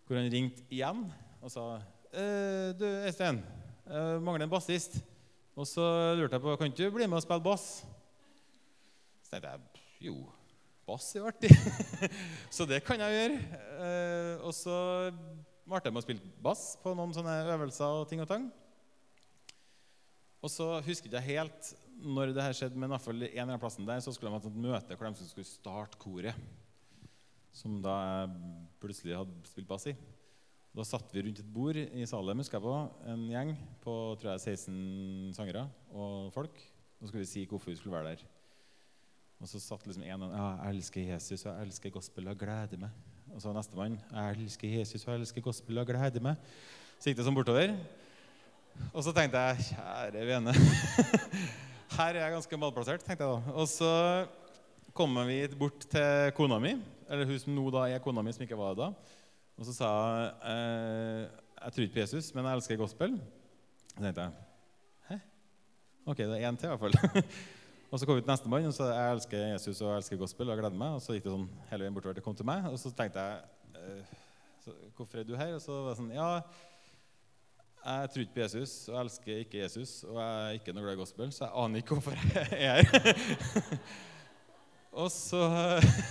hvor 0.06 0.16
han 0.16 0.30
ringte 0.32 0.64
igjen 0.72 1.02
og 1.42 1.52
sa 1.52 1.66
Eh, 2.16 2.80
du, 2.80 2.86
Øystein, 2.86 3.44
mangler 4.22 4.46
en 4.46 4.50
bassist. 4.50 5.02
Og 5.56 5.68
så 5.68 5.84
lurte 6.16 6.38
jeg 6.38 6.42
på 6.42 6.56
kan 6.56 6.72
du 6.72 6.86
bli 6.92 7.08
med 7.08 7.18
og 7.18 7.24
spille 7.24 7.44
bass. 7.44 7.66
Så 9.24 9.34
tenkte 9.34 9.52
jeg 9.52 10.08
jo, 10.08 10.16
bass 10.88 11.10
er 11.16 11.28
artig. 11.28 11.52
så 12.56 12.68
det 12.70 12.80
kan 12.88 13.04
jeg 13.04 13.18
gjøre. 13.18 13.42
Eh, 13.84 14.46
og 14.48 14.54
så 14.56 14.78
jeg 15.66 15.94
med 15.94 16.02
å 16.02 16.06
spille 16.06 16.34
bass 16.46 16.76
på 16.84 16.94
noen 16.94 17.14
sånne 17.16 17.40
øvelser 17.56 18.02
og 18.02 18.10
ting 18.10 18.22
og 18.22 18.30
tang. 18.30 18.46
Og 20.46 20.52
så 20.54 20.68
husker 20.86 21.10
jeg 21.10 21.16
ikke 21.16 21.26
helt 21.26 21.72
når 22.06 22.36
det 22.36 22.44
her 22.44 22.54
skjedde, 22.58 22.78
men 22.78 22.92
i 22.92 22.94
hvert 22.94 23.06
fall 23.06 23.18
en 23.18 23.26
eller 23.26 23.48
annen 23.48 23.62
plassen 23.62 23.88
der 23.88 24.04
så 24.04 24.14
skulle 24.14 24.30
de 24.30 24.38
ha 24.38 24.52
et 24.52 24.60
møte 24.68 24.98
hvor 24.98 25.10
de 25.10 25.30
skulle 25.30 25.48
starte 25.48 25.98
koret. 26.02 26.38
Som 27.56 27.80
da 27.82 27.96
jeg 28.04 28.36
plutselig 28.84 29.18
hadde 29.18 29.50
spilt 29.50 29.70
bass 29.70 29.88
i. 29.90 29.96
Da 30.76 30.84
satt 30.84 31.14
vi 31.16 31.24
rundt 31.24 31.40
et 31.40 31.52
bord 31.56 31.80
i 31.80 32.06
Salem, 32.10 32.42
husker 32.44 32.60
jeg 32.60 32.66
på, 32.68 32.76
en 33.08 33.26
gjeng 33.32 33.54
på 33.82 33.94
tror 34.20 34.34
jeg, 34.34 34.58
16 34.60 35.34
sangere 35.38 35.64
og 35.96 36.34
folk. 36.36 36.60
Nå 37.00 37.08
skulle 37.08 37.24
vi 37.24 37.32
si 37.32 37.46
hvorfor 37.48 37.72
vi 37.72 37.78
skulle 37.80 37.96
være 37.96 38.14
der. 38.14 38.26
Og 39.40 39.50
så 39.50 39.60
satt 39.64 39.88
liksom 39.88 40.04
en 40.04 40.30
ja, 40.30 40.48
'Jeg 40.62 40.76
elsker 40.76 41.02
Jesus, 41.14 41.46
og 41.46 41.54
jeg 41.54 41.68
elsker 41.68 41.96
gospel, 41.96 42.28
og 42.28 42.36
jeg 42.36 42.44
gleder 42.44 42.78
meg.' 42.86 43.15
Og 43.36 43.42
så 43.42 43.52
nestemann 43.52 44.00
'Jeg 44.12 44.36
elsker 44.40 44.68
Jesus, 44.80 45.04
og 45.04 45.14
jeg 45.14 45.20
elsker 45.20 45.42
gospel, 45.42 45.78
og 45.78 45.88
jeg 45.88 45.96
gleder 45.96 46.22
meg.' 46.24 46.36
Så 47.00 47.10
gikk 47.10 47.18
det 47.18 47.26
sånn 47.26 47.36
bortover. 47.36 47.74
Og 48.94 49.04
så 49.04 49.12
tenkte 49.12 49.38
jeg 49.38 49.58
'Kjære 49.58 50.22
vene'. 50.30 50.54
Her 51.98 52.16
er 52.16 52.22
jeg 52.22 52.32
ganske 52.32 52.58
malplassert, 52.58 53.04
tenkte 53.04 53.26
jeg 53.26 53.34
da. 53.34 53.52
Og 53.52 53.68
så 53.68 54.28
kommer 54.94 55.28
vi 55.28 55.48
bort 55.60 55.84
til 55.92 56.32
kona 56.32 56.60
mi, 56.60 56.78
eller 57.10 57.26
hun 57.26 57.40
som 57.40 57.54
nå 57.54 57.66
da 57.76 57.84
er 57.90 58.00
kona 58.00 58.22
mi, 58.22 58.32
som 58.32 58.48
ikke 58.48 58.58
var 58.58 58.72
det 58.72 58.86
da. 58.86 58.90
Og 59.58 59.66
så 59.66 59.74
sa 59.74 59.90
hun 59.92 60.56
eh, 60.56 61.28
'Jeg 61.60 61.74
tror 61.74 61.84
ikke 61.84 61.94
på 61.94 62.00
Jesus, 62.00 62.34
men 62.34 62.46
jeg 62.46 62.56
elsker 62.56 62.78
gospel'. 62.78 63.20
Så 63.98 64.00
tenkte 64.00 64.22
jeg 64.22 64.32
'Hæ? 65.10 65.20
Ok, 66.06 66.18
det 66.18 66.42
er 66.42 66.52
én 66.52 66.56
til, 66.56 66.70
i 66.70 66.76
hvert 66.76 66.80
fall'. 66.80 67.26
og 67.96 68.00
så 68.02 68.08
kom 68.08 68.18
vi 68.18 68.26
til 68.26 68.28
nestemann 68.28 68.66
og 68.68 68.74
sa 68.76 68.90
'Jeg 68.92 69.12
elsker 69.16 69.38
Jesus 69.54 69.82
og 69.82 69.88
jeg 69.88 69.98
elsker 69.98 70.18
gospel', 70.20 70.50
og 70.50 70.52
jeg 70.52 70.60
gleder 70.60 70.78
meg. 70.78 70.96
Og 70.96 71.02
så 71.02 71.14
gikk 71.14 71.24
det 71.24 71.32
sånn 71.32 71.50
hele 71.70 71.84
veien 71.86 71.94
bortover 71.96 72.14
til 72.14 72.24
kom 72.24 72.36
til 72.36 72.46
meg. 72.46 72.66
Og 72.68 72.80
så 72.80 72.92
tenkte 72.92 73.20
jeg 73.24 73.40
eh, 73.76 74.04
så, 74.66 74.72
'Hvorfor 74.98 75.20
er 75.20 75.24
du 75.24 75.36
her?' 75.36 75.56
Og 75.56 75.62
så 75.62 75.72
var 75.72 75.90
det 75.90 75.98
sånn 76.02 76.12
'Ja' 76.12 76.44
jeg 77.86 78.10
tror 78.10 78.22
ikke 78.22 78.34
på 78.34 78.42
Jesus, 78.42 78.90
og 78.90 78.96
jeg 78.96 79.06
elsker 79.06 79.38
ikke 79.38 79.62
Jesus, 79.62 80.04
og 80.04 80.16
jeg 80.18 80.46
er 80.46 80.58
ikke 80.58 80.74
noe 80.74 80.84
glad 80.84 80.98
i 80.98 81.02
gospel, 81.04 81.32
så 81.32 81.46
jeg 81.46 81.54
aner 81.56 81.78
ikke 81.78 81.96
hvorfor 81.96 82.12
jeg 82.12 82.48
er 82.52 82.82
her. 82.82 83.78
og 85.04 85.12
så, 85.14 85.42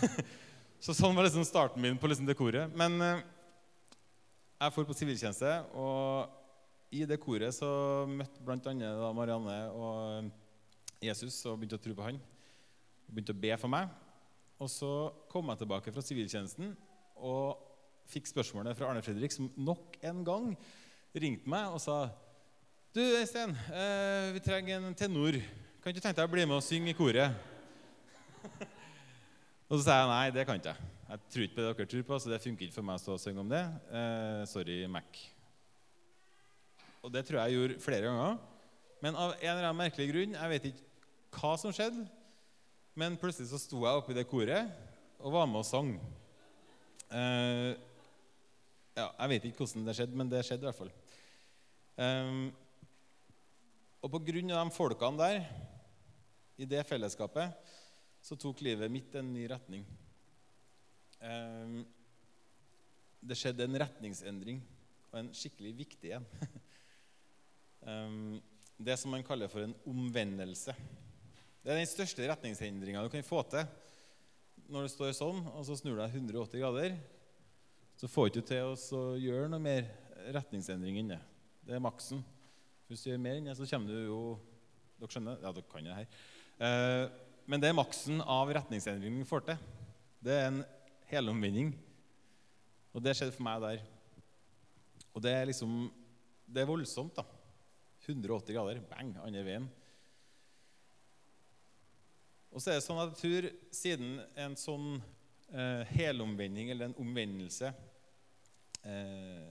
så 0.87 0.95
sånn 0.95 1.17
var 1.17 1.27
liksom 1.27 1.45
starten 1.45 1.83
min 1.83 1.99
på 1.99 2.07
liksom 2.07 2.27
det 2.27 2.37
koret. 2.39 2.71
Men 2.79 3.01
eh, 3.03 3.25
jeg 4.61 4.73
dro 4.77 4.85
på 4.85 4.95
siviltjeneste, 4.95 5.51
og 5.75 6.31
i 6.95 7.03
det 7.05 7.19
koret 7.21 7.55
så 7.57 7.69
møtte 8.07 8.41
bl.a. 8.41 9.13
Marianne 9.13 9.59
og 9.75 10.31
Jesus 11.03 11.37
og 11.49 11.59
begynte 11.59 11.79
å 11.79 11.83
tro 11.83 11.95
på 11.97 12.07
han. 12.07 12.19
Og 13.09 13.13
begynte 13.13 13.35
å 13.35 13.43
be 13.43 13.53
for 13.61 13.73
meg. 13.73 13.91
Og 14.63 14.71
så 14.71 14.91
kom 15.33 15.51
jeg 15.51 15.63
tilbake 15.63 15.93
fra 15.95 16.05
siviltjenesten 16.05 16.75
og 17.25 17.61
fikk 18.11 18.29
spørsmålet 18.31 18.77
fra 18.77 18.91
Arne 18.91 19.03
Fredrik, 19.05 19.33
som 19.33 19.49
nok 19.57 19.99
en 20.05 20.23
gang 20.27 20.53
ringte 21.15 21.51
meg 21.51 21.73
og 21.73 21.81
sa 21.83 22.09
Du, 22.95 23.01
Øystein, 23.03 23.51
eh, 23.75 24.31
vi 24.37 24.41
trenger 24.45 24.79
en 24.79 24.95
tenor. 24.95 25.35
Kan 25.83 25.91
ikke 25.91 26.05
tenke 26.05 26.21
deg 26.21 26.29
å 26.29 26.31
bli 26.31 26.45
med 26.47 26.61
og 26.61 26.63
synge 26.63 26.93
i 26.93 26.95
koret? 26.95 27.35
og 29.69 29.75
så 29.75 29.81
sa 29.83 29.97
jeg 29.99 30.11
nei, 30.13 30.27
det 30.37 30.45
kan 30.47 30.61
ikke 30.61 30.77
jeg. 30.77 30.91
Jeg 31.09 31.23
tror 31.33 31.45
ikke 31.45 31.57
på 31.57 31.65
det 31.65 31.73
dere 31.73 31.91
tror 31.91 32.07
på, 32.07 32.19
så 32.23 32.31
det 32.31 32.43
funker 32.45 32.67
ikke 32.69 32.77
for 32.77 32.87
meg 32.87 33.01
å 33.01 33.03
stå 33.03 33.17
og 33.17 33.23
synge 33.25 33.43
om 33.43 33.51
det. 33.51 33.65
Eh, 33.99 34.45
sorry, 34.47 34.79
Mac. 34.87 35.19
Og 37.03 37.13
det 37.13 37.25
tror 37.27 37.41
jeg 37.41 37.51
jeg 37.51 37.59
gjorde 37.59 37.83
flere 37.83 38.07
ganger. 38.07 38.39
Men 39.05 39.19
av 39.21 39.35
en 39.35 39.51
eller 39.51 39.67
annen 39.67 39.83
merkelig 39.83 40.07
grunn, 40.09 40.33
jeg 40.33 40.49
vet 40.49 40.67
ikke 40.71 41.37
hva 41.37 41.51
som 41.61 41.73
skjedde, 41.77 42.07
men 42.97 43.19
plutselig 43.21 43.51
så 43.51 43.59
sto 43.61 43.83
jeg 43.85 43.99
oppe 44.01 44.15
i 44.15 44.17
det 44.17 44.23
koret 44.31 44.71
og 45.21 45.35
var 45.35 45.49
med 45.51 45.61
og 45.61 45.67
sang. 45.69 45.91
Uh, 47.13 47.77
ja, 48.97 49.11
jeg 49.11 49.31
vet 49.35 49.49
ikke 49.51 49.61
hvordan 49.61 49.85
det 49.85 49.95
skjedde, 49.99 50.17
men 50.17 50.31
det 50.33 50.41
skjedde 50.49 50.65
i 50.65 50.69
hvert 50.71 50.79
fall. 50.79 50.93
Um, 52.01 52.47
og 54.01 54.15
på 54.15 54.23
grunn 54.31 54.55
av 54.55 54.63
de 54.63 54.77
folkene 54.79 55.21
der, 55.21 55.45
i 56.57 56.71
det 56.71 56.81
fellesskapet, 56.89 57.53
så 58.25 58.41
tok 58.41 58.65
livet 58.65 58.89
mitt 58.95 59.21
en 59.21 59.35
ny 59.37 59.45
retning. 59.53 59.85
Um, 61.21 61.77
det 63.21 63.37
skjedde 63.37 63.69
en 63.69 63.83
retningsendring, 63.85 64.65
og 65.13 65.21
en 65.21 65.31
skikkelig 65.37 65.77
viktig 65.85 66.17
en. 66.17 66.29
um, 67.85 68.35
det 68.79 68.97
som 68.99 69.13
man 69.15 69.25
kaller 69.27 69.51
for 69.51 69.65
en 69.65 69.75
omvendelse. 69.87 70.75
Det 71.65 71.73
er 71.73 71.81
den 71.81 71.89
største 71.89 72.27
retningsendringa 72.29 73.03
du 73.05 73.11
kan 73.13 73.25
få 73.27 73.43
til. 73.53 73.67
Når 74.69 74.87
du 74.87 74.93
står 74.93 75.13
sånn, 75.17 75.43
og 75.55 75.65
så 75.67 75.77
snur 75.79 75.97
du 75.97 76.03
deg 76.03 76.17
180 76.17 76.61
grader, 76.63 76.97
så 78.01 78.11
får 78.11 78.29
du 78.29 78.41
ikke 78.41 78.49
til 78.51 78.73
å 78.99 79.03
gjøre 79.21 79.51
noe 79.53 79.63
mer 79.63 79.87
retningsendring 80.35 80.99
enn 81.01 81.15
det. 81.15 81.21
Det 81.65 81.77
er 81.77 81.85
maksen. 81.85 82.23
Hvis 82.89 83.05
du 83.05 83.11
gjør 83.11 83.23
mer 83.23 83.39
enn 83.39 83.49
det, 83.49 83.57
så 83.59 83.69
kommer 83.71 83.93
du 83.93 84.11
jo 84.11 84.21
Dere 84.95 85.11
skjønner? 85.11 85.41
Ja, 85.43 85.51
dere 85.51 85.67
kan 85.69 85.87
det 85.87 85.95
her. 85.97 86.19
Eh, 86.63 87.05
men 87.51 87.61
det 87.61 87.69
er 87.69 87.77
maksen 87.77 88.21
av 88.21 88.53
retningsendringen 88.55 89.19
vi 89.21 89.29
får 89.29 89.43
til. 89.49 89.65
Det 90.23 90.37
er 90.37 90.45
en 90.47 90.61
helomvending. 91.11 91.73
Og 92.95 93.03
det 93.03 93.17
skjedde 93.19 93.35
for 93.35 93.45
meg 93.45 93.65
der. 93.65 93.83
Og 95.13 95.25
det 95.25 95.33
er 95.35 95.51
liksom 95.51 95.91
Det 96.47 96.63
er 96.63 96.69
voldsomt, 96.69 97.17
da. 97.17 97.25
180 98.07 98.55
grader. 98.55 98.81
Bang! 98.91 99.15
Andre 99.25 99.45
veien. 99.47 99.67
Og 102.55 102.63
så 102.63 102.71
er 102.71 102.79
det 102.79 102.87
sånn 102.87 103.01
at 103.03 103.15
jeg 103.15 103.21
tror 103.21 103.51
siden 103.75 104.11
en 104.39 104.55
sånn 104.59 104.89
eh, 105.51 105.83
helomvending, 105.97 106.71
eller 106.71 106.91
en 106.91 107.01
omvendelse, 107.03 107.73
eh, 108.87 109.49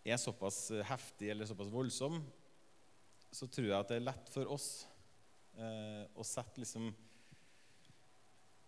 er 0.00 0.16
såpass 0.16 0.70
heftig 0.88 1.28
eller 1.28 1.48
såpass 1.48 1.68
voldsom, 1.72 2.22
så 3.30 3.46
tror 3.52 3.68
jeg 3.68 3.76
at 3.76 3.92
det 3.92 4.00
er 4.00 4.08
lett 4.08 4.32
for 4.32 4.48
oss 4.50 4.70
eh, 5.60 6.08
å 6.16 6.24
sette 6.26 6.62
liksom 6.62 6.88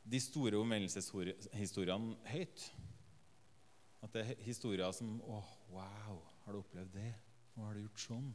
de 0.03 0.21
store 0.21 0.59
omvendelseshistoriene 0.61 2.17
høyt. 2.35 2.69
At 4.03 4.15
det 4.15 4.23
er 4.23 4.41
historier 4.43 4.91
som 4.95 5.21
Å, 5.23 5.41
wow, 5.71 6.17
har 6.45 6.55
du 6.55 6.59
opplevd 6.59 6.97
det? 6.97 7.13
Nå 7.55 7.69
har 7.69 7.77
du 7.77 7.85
gjort 7.85 8.03
sånn. 8.03 8.33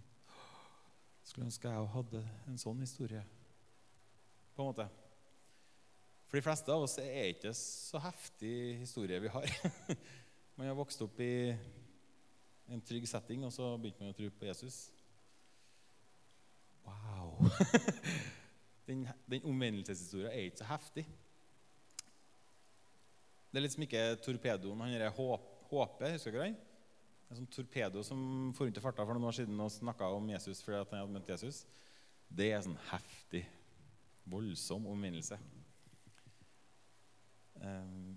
Skulle 1.28 1.50
ønske 1.50 1.68
jeg 1.68 1.90
hadde 1.92 2.22
en 2.48 2.60
sånn 2.62 2.80
historie. 2.80 3.20
På 4.56 4.64
en 4.64 4.70
måte. 4.70 4.86
For 6.28 6.40
de 6.40 6.44
fleste 6.44 6.72
av 6.72 6.86
oss 6.86 6.96
er 7.04 7.34
ikke 7.34 7.52
så 7.56 8.00
heftig 8.04 8.54
historie 8.80 9.20
vi 9.24 9.32
har. 9.32 9.48
Man 10.58 10.70
har 10.70 10.78
vokst 10.78 11.04
opp 11.04 11.20
i 11.24 11.52
en 12.72 12.84
trygg 12.84 13.08
setting, 13.08 13.44
og 13.48 13.52
så 13.56 13.70
begynte 13.80 14.02
man 14.04 14.12
å 14.12 14.18
tro 14.18 14.28
på 14.40 14.48
Jesus. 14.48 14.80
Wow! 16.84 17.46
den, 18.90 19.06
den 19.30 19.46
omvendelseshistoria 19.48 20.34
er 20.34 20.50
ikke 20.50 20.64
så 20.64 20.68
heftig. 20.72 21.06
Det 23.52 23.62
er 23.62 23.64
liksom 23.64 23.86
ikke 23.86 24.02
torpedoen. 24.26 24.82
Han 24.84 24.98
er 24.98 25.14
håpet, 25.16 26.10
husker 26.18 26.36
dere 26.36 26.50
han? 26.50 26.58
En 27.28 27.42
sånn 27.42 27.50
torpedo 27.52 28.04
som 28.08 28.20
for 28.56 28.68
rundt 28.68 28.80
i 28.80 28.84
farta 28.84 29.04
for 29.04 29.18
noen 29.18 29.28
år 29.28 29.36
siden 29.36 29.60
og 29.60 29.74
snakka 29.74 30.08
om 30.16 30.30
Jesus 30.32 30.62
fordi 30.64 30.80
han 30.80 31.02
hadde 31.02 31.16
møtt 31.18 31.32
Jesus. 31.34 31.66
Det 32.28 32.52
er 32.52 32.64
sånn 32.64 32.80
heftig, 32.90 33.44
voldsom 34.28 34.88
omvendelse. 34.92 35.40
Um, 37.58 38.16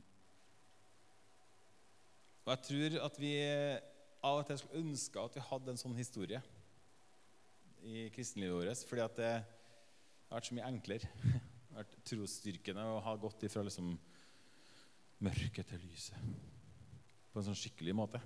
og 2.44 2.52
jeg 2.52 2.64
tror 2.66 2.96
at 3.06 3.18
vi 3.22 3.34
av 4.20 4.40
og 4.40 4.48
til 4.48 4.58
skulle 4.60 4.82
ønske 4.82 5.22
at 5.22 5.36
vi 5.38 5.46
hadde 5.46 5.72
en 5.72 5.80
sånn 5.80 5.96
historie 5.96 6.40
i 7.86 8.08
kristenlivet 8.14 8.58
vårt. 8.58 8.84
Fordi 8.88 9.04
at 9.04 9.18
det 9.18 9.30
har 9.32 10.36
vært 10.36 10.50
så 10.50 10.58
mye 10.58 10.70
enklere. 10.70 11.12
Det 11.70 11.76
har 11.76 11.84
vært 11.84 12.00
trosstyrkende 12.10 12.82
å 12.82 12.96
ha 13.06 13.12
gått 13.22 13.44
ifra 13.46 13.62
liksom 13.62 13.92
mørket 15.22 15.68
til 15.70 15.84
lyset 15.86 16.18
på 17.30 17.38
en 17.38 17.46
sånn 17.46 17.58
skikkelig 17.60 17.94
måte. 17.94 18.18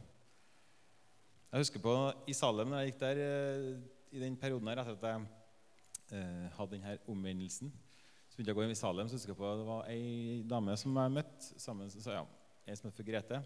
Jeg 1.55 1.63
husker 1.63 1.79
på 1.79 1.91
i 2.27 2.35
Salem, 2.35 2.67
når 2.67 2.81
jeg 2.83 2.89
gikk 2.89 2.97
der 2.99 3.19
eh, 3.23 3.67
i 4.11 4.19
den 4.19 4.35
perioden 4.35 4.67
her, 4.67 4.81
etter 4.83 4.97
at 4.97 5.05
jeg 5.07 6.17
eh, 6.19 6.49
hadde 6.57 6.73
denne 6.73 6.95
omvendelsen 7.07 7.71
Så 7.71 8.35
begynte 8.35 8.51
jeg 8.51 8.57
å 8.57 8.59
gå 8.59 8.65
inn 8.67 8.75
i 8.75 8.79
Salem, 8.81 9.07
så 9.07 9.15
husker 9.15 9.31
jeg 9.31 9.39
på 9.39 9.53
det 9.61 9.69
var 9.69 9.87
ei 9.93 10.41
dame 10.51 10.75
som 10.83 10.99
jeg 10.99 11.13
møtte 11.15 11.63
sammen, 11.63 11.95
ja, 12.11 12.25
ei 12.67 12.75
som 12.75 12.91
het 12.91 12.99
for 12.99 13.07
Grete 13.07 13.39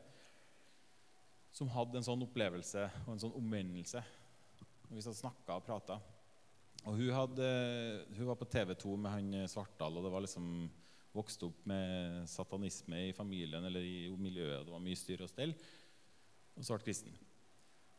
som 1.53 1.69
hadde 1.77 2.01
en 2.01 2.09
sånn 2.09 2.25
opplevelse 2.25 2.87
og 3.03 3.13
en 3.13 3.23
sånn 3.27 3.37
omvendelse. 3.43 4.01
Vi 4.89 5.05
satt 5.05 5.21
snakka 5.21 5.61
og 5.61 5.69
prata. 5.69 6.01
Og 6.87 6.97
hun, 6.97 7.13
hadde, 7.13 7.53
hun, 8.15 8.27
var 8.33 8.41
på 8.41 8.49
TV 8.49 8.73
2 8.89 8.97
med 9.05 9.17
han 9.19 9.49
Svartdal, 9.53 10.01
og 10.01 10.09
det 10.09 10.17
var 10.17 10.25
liksom 10.25 10.51
vokst 11.13 11.45
opp 11.45 11.61
med 11.69 12.25
satanisme 12.31 13.11
i 13.11 13.17
familien 13.17 13.69
eller 13.69 13.85
i 13.85 14.07
miljøet. 14.17 14.65
Det 14.65 14.79
var 14.79 14.87
mye 14.89 15.05
styr 15.05 15.29
og 15.29 15.35
stell. 15.37 15.59
Og 16.57 16.65
så 16.65 16.73
ble 16.79 16.89
kristen. 16.89 17.28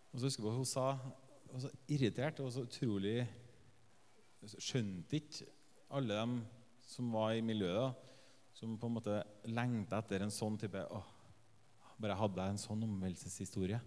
Og 0.09 0.19
så 0.19 0.25
husker 0.29 0.47
jeg 0.47 0.57
Hun 0.59 0.69
sa 0.69 0.85
hun 1.49 1.63
var 1.63 1.77
irritert 1.89 2.39
og 2.43 2.51
så 2.53 2.65
utrolig 2.67 3.23
Skjønte 4.39 5.17
ikke 5.17 5.47
alle 5.89 6.15
dem 6.15 6.35
som 6.85 7.09
var 7.11 7.33
i 7.35 7.41
miljøet, 7.43 7.95
som 8.55 8.75
på 8.79 8.87
en 8.87 8.95
måte 8.95 9.15
lengta 9.49 9.99
etter 9.99 10.23
en 10.23 10.31
sånn 10.33 10.55
type 10.61 10.79
åh, 10.79 11.07
bare 11.99 12.15
hadde 12.17 12.45
jeg 12.45 12.53
en 12.53 12.61
sånn 12.61 12.85
omvendelseshistorie. 12.85 13.79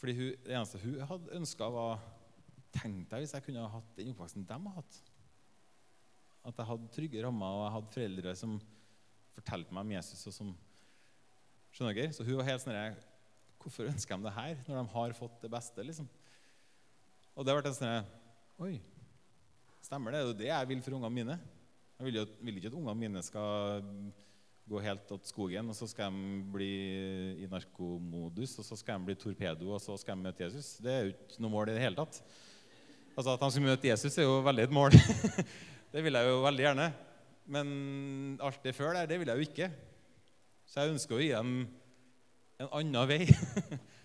Fordi 0.00 0.14
hun, 0.18 0.32
Det 0.44 0.56
eneste 0.56 0.80
hun 0.82 0.96
hadde 1.12 1.36
ønska, 1.38 1.68
var 1.72 2.00
Tenk 2.74 3.06
deg 3.08 3.22
hvis 3.22 3.32
jeg 3.32 3.44
kunne 3.46 3.62
ha 3.64 3.70
hatt 3.78 3.94
den 3.96 4.10
oppveksten 4.12 4.44
de 4.48 4.58
har 4.66 4.74
hatt. 4.76 4.98
At 6.44 6.58
jeg 6.58 6.68
hadde 6.68 6.90
trygge 6.92 7.22
rammer, 7.24 7.54
og 7.54 7.62
jeg 7.64 7.74
hadde 7.76 7.94
foreldre 7.94 8.34
som 8.36 8.58
fortalte 9.36 9.74
meg 9.74 9.86
om 9.86 9.94
Jesus. 9.94 10.26
og 10.28 10.34
som, 10.36 10.50
skjønner 11.72 11.96
dere? 11.96 12.12
Så 12.12 12.26
hun 12.26 12.36
var 12.40 12.50
helt 12.50 12.64
sånn 12.64 12.76
Hvorfor 13.68 13.84
ønsker 13.84 14.16
de 14.16 14.24
det 14.24 14.32
her, 14.32 14.60
når 14.64 14.78
de 14.78 14.90
har 14.94 15.12
fått 15.12 15.42
det 15.42 15.48
beste? 15.52 15.82
liksom? 15.84 16.06
Og 17.36 17.44
det 17.44 17.52
har 17.52 17.58
vært 17.58 17.66
en 17.68 17.74
sånn 17.76 18.14
Oi, 18.64 18.78
stemmer 19.84 20.14
det? 20.14 20.22
Det 20.22 20.24
er 20.24 20.30
jo 20.30 20.36
det 20.38 20.46
jeg 20.48 20.68
vil 20.70 20.80
for 20.86 20.96
ungene 20.96 21.12
mine. 21.12 21.34
Jeg 21.98 22.06
vil 22.06 22.16
jo 22.16 22.22
vil 22.46 22.56
ikke 22.56 22.70
at 22.70 22.76
ungene 22.78 22.94
mine 22.96 23.20
skal 23.26 23.82
gå 24.72 24.80
helt 24.86 25.04
til 25.10 25.20
skogen, 25.28 25.68
og 25.68 25.76
så 25.76 25.84
skal 25.92 26.16
de 26.16 26.38
bli 26.54 26.70
i 27.44 27.48
narkomodus, 27.52 28.54
og 28.56 28.70
så 28.70 28.78
skal 28.80 28.96
de 28.96 29.10
bli 29.10 29.18
torpedo, 29.20 29.68
og 29.76 29.82
så 29.84 29.98
skal 30.00 30.16
de 30.16 30.24
møte 30.30 30.46
Jesus. 30.46 30.78
Det 30.80 30.94
er 30.94 31.04
jo 31.04 31.12
ikke 31.12 31.44
noe 31.44 31.52
mål 31.52 31.68
i 31.68 31.74
det 31.76 31.84
hele 31.84 32.00
tatt. 32.00 32.22
Altså 33.18 33.34
At 33.34 33.44
de 33.44 33.50
skal 33.52 33.66
møte 33.68 33.90
Jesus, 33.90 34.16
er 34.16 34.30
jo 34.30 34.38
veldig 34.48 34.64
et 34.64 34.78
mål. 34.80 34.96
det 35.92 36.06
vil 36.08 36.16
jeg 36.16 36.32
jo 36.32 36.40
veldig 36.46 36.64
gjerne. 36.70 36.88
Men 37.52 37.68
alt 38.48 38.64
det 38.64 38.74
før 38.80 38.96
der, 38.96 39.12
det 39.12 39.20
vil 39.20 39.28
jeg 39.28 39.42
jo 39.42 39.52
ikke. 39.52 39.70
Så 40.64 40.80
jeg 40.80 40.96
ønsker 40.96 41.18
å 41.18 41.20
gi 41.20 41.34
dem 41.36 41.52
en 42.58 42.70
annen 42.80 43.08
vei. 43.08 43.22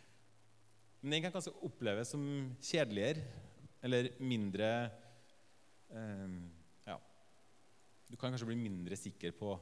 Men 1.02 1.16
den 1.16 1.24
kan 1.26 1.34
kanskje 1.34 1.56
oppleves 1.66 2.14
som 2.14 2.24
kjedeligere 2.64 3.24
eller 3.84 4.12
mindre 4.24 4.70
eh, 5.92 6.36
Ja. 6.88 7.00
Du 8.08 8.16
kan 8.16 8.32
kanskje 8.32 8.48
bli 8.52 8.60
mindre 8.62 8.96
sikker 9.00 9.34
på 9.36 9.58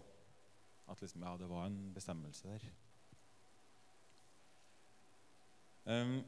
at 0.92 1.02
liksom, 1.02 1.24
ja, 1.24 1.38
det 1.40 1.48
var 1.50 1.66
en 1.66 1.80
bestemmelse 1.96 2.52
der. 2.52 2.68
Um, 5.82 6.20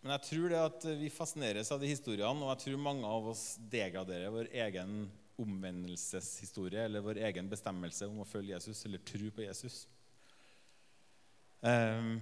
men 0.00 0.12
jeg 0.14 0.24
tror 0.28 0.52
det 0.52 0.60
at 0.60 0.84
vi 1.00 1.10
fascineres 1.12 1.72
av 1.74 1.80
de 1.82 1.90
historiene, 1.90 2.44
og 2.44 2.52
jeg 2.52 2.62
tror 2.62 2.84
mange 2.84 3.08
av 3.08 3.26
oss 3.32 3.44
degraderer 3.72 4.32
vår 4.32 4.52
egen 4.62 5.02
omvendelseshistorie 5.40 6.84
eller 6.86 7.04
vår 7.04 7.20
egen 7.28 7.48
bestemmelse 7.50 8.08
om 8.10 8.20
å 8.22 8.28
følge 8.28 8.54
Jesus 8.54 8.84
eller 8.86 9.02
tro 9.06 9.30
på 9.34 9.44
Jesus. 9.46 9.82
Um, 11.60 12.18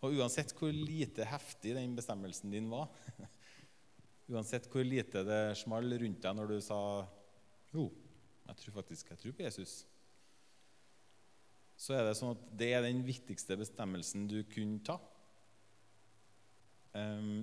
og 0.00 0.16
uansett 0.16 0.54
hvor 0.56 0.72
lite 0.72 1.26
heftig 1.28 1.74
den 1.76 1.96
bestemmelsen 1.98 2.52
din 2.54 2.68
var 2.70 2.86
Uansett 4.30 4.68
hvor 4.70 4.86
lite 4.86 5.24
det 5.26 5.40
small 5.58 5.90
rundt 5.98 6.22
deg 6.22 6.36
når 6.38 6.52
du 6.52 6.60
sa 6.62 6.78
jo, 7.74 7.88
jeg 8.46 8.60
tror 8.60 8.76
faktisk 8.76 9.10
jeg 9.10 9.18
tror 9.18 9.34
på 9.34 9.42
Jesus, 9.42 9.72
så 11.80 11.96
er 11.96 12.06
det 12.06 12.14
sånn 12.18 12.36
at 12.36 12.44
det 12.60 12.68
er 12.76 12.84
den 12.86 13.00
viktigste 13.06 13.56
bestemmelsen 13.58 14.28
du 14.30 14.38
kunne 14.52 14.78
ta. 14.86 15.00
Um, 16.94 17.42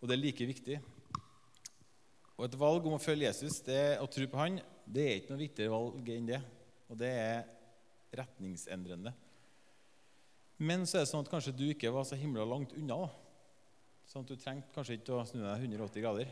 og 0.00 0.08
det 0.08 0.16
er 0.16 0.22
like 0.22 0.48
viktig. 0.48 0.78
Og 2.36 2.44
et 2.44 2.56
valg 2.60 2.84
om 2.84 2.96
å 2.98 3.00
følge 3.00 3.30
Jesus 3.30 3.62
det 3.64 3.96
å 4.02 4.08
tro 4.12 4.26
på 4.28 4.40
han, 4.40 4.58
det 4.84 5.04
er 5.04 5.14
ikke 5.18 5.32
noe 5.32 5.40
viktigere 5.40 5.72
valg 5.72 6.10
enn 6.12 6.28
det. 6.28 6.40
Og 6.92 6.98
det 7.00 7.12
er 7.16 7.46
retningsendrende. 8.20 9.12
Men 10.56 10.84
så 10.88 10.98
er 10.98 11.04
det 11.04 11.10
sånn 11.10 11.24
at 11.24 11.32
kanskje 11.32 11.54
du 11.56 11.64
ikke 11.68 11.92
var 11.92 12.04
så 12.08 12.18
himla 12.18 12.44
langt 12.48 12.74
unna. 12.76 13.06
da. 13.06 13.08
Sånn 14.08 14.24
at 14.24 14.30
du 14.30 14.36
trengte 14.40 14.72
kanskje 14.76 14.98
ikke 15.00 15.16
å 15.16 15.24
snu 15.28 15.42
deg 15.42 15.64
180 15.64 16.04
grader. 16.04 16.30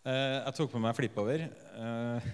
Eh, 0.00 0.38
jeg 0.38 0.56
tok 0.56 0.72
på 0.72 0.80
meg 0.80 0.96
flippover 0.96 1.44
eh, 1.44 2.30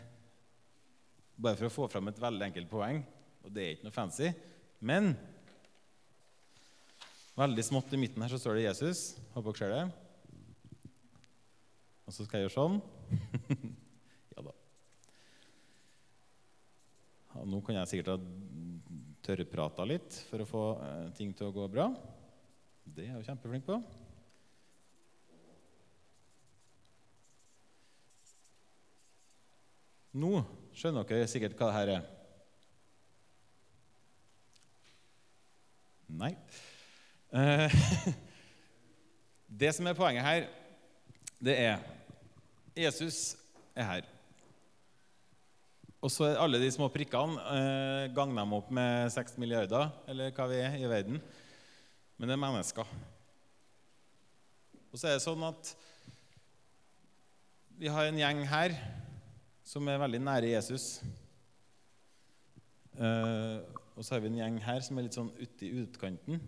bare 1.34 1.58
for 1.58 1.66
å 1.66 1.74
få 1.74 1.88
fram 1.90 2.12
et 2.12 2.20
veldig 2.22 2.46
enkelt 2.50 2.70
poeng. 2.70 3.02
Og 3.44 3.52
det 3.52 3.64
er 3.64 3.76
ikke 3.76 3.88
noe 3.88 3.96
fancy. 3.96 4.30
Men 4.84 5.14
veldig 7.36 7.64
smått 7.66 7.92
i 7.96 8.00
midten 8.00 8.22
her 8.24 8.32
så 8.32 8.40
står 8.40 8.60
det 8.60 8.68
Jesus. 8.68 9.06
Håper 9.34 9.52
dere 9.52 9.60
ser 9.64 9.74
det. 9.74 10.05
Og 12.06 12.14
så 12.14 12.22
skal 12.22 12.38
jeg 12.38 12.46
gjøre 12.46 12.54
sånn. 12.54 12.76
ja 14.36 14.44
da. 14.46 14.52
Ja, 17.34 17.46
nå 17.50 17.58
kan 17.66 17.80
jeg 17.80 17.90
sikkert 17.90 18.12
ha 18.14 18.18
tørrprata 19.26 19.86
litt 19.90 20.20
for 20.28 20.42
å 20.42 20.46
få 20.46 20.66
eh, 20.86 21.06
ting 21.18 21.32
til 21.34 21.48
å 21.48 21.54
gå 21.54 21.66
bra. 21.70 21.88
Det 22.86 23.02
er 23.02 23.10
jeg 23.10 23.18
jo 23.18 23.26
kjempeflink 23.26 23.66
på. 23.66 23.80
Nå 30.16 30.30
skjønner 30.76 31.10
dere 31.10 31.26
sikkert 31.28 31.58
hva 31.58 31.72
dette 31.74 31.98
er. 31.98 32.06
Nei. 36.22 36.30
Eh, 37.34 37.76
det 39.64 39.74
som 39.74 39.90
er 39.90 39.98
poenget 39.98 40.24
her, 40.24 40.46
det 41.42 41.58
er 41.66 41.95
Jesus 42.76 43.36
er 43.74 43.90
her. 43.90 44.12
Og 46.04 46.12
så 46.12 46.28
er 46.28 46.38
alle 46.38 46.60
de 46.60 46.68
små 46.70 46.86
prikkene 46.92 47.40
eh, 47.50 48.14
Gang 48.14 48.34
dem 48.36 48.52
opp 48.52 48.68
med 48.70 49.10
6 49.10 49.38
milliarder, 49.42 49.88
eller 50.06 50.30
hva 50.36 50.46
vi 50.50 50.60
er 50.62 50.76
i 50.78 50.90
verden 50.90 51.20
men 52.16 52.30
det 52.30 52.36
er 52.36 52.40
mennesker. 52.40 52.92
Og 54.88 54.96
så 54.96 55.10
er 55.10 55.18
det 55.18 55.24
sånn 55.24 55.42
at 55.44 55.72
vi 57.76 57.90
har 57.92 58.08
en 58.08 58.20
gjeng 58.20 58.40
her 58.48 58.76
som 59.66 59.88
er 59.92 60.00
veldig 60.00 60.22
nære 60.24 60.52
Jesus. 60.54 60.86
Eh, 62.96 63.58
og 63.96 64.00
så 64.00 64.14
har 64.14 64.22
vi 64.24 64.30
en 64.30 64.40
gjeng 64.40 64.56
her 64.64 64.80
som 64.86 64.96
er 64.96 65.04
litt 65.04 65.18
sånn 65.18 65.32
ute 65.36 65.68
i 65.68 65.74
utkanten. 65.82 66.40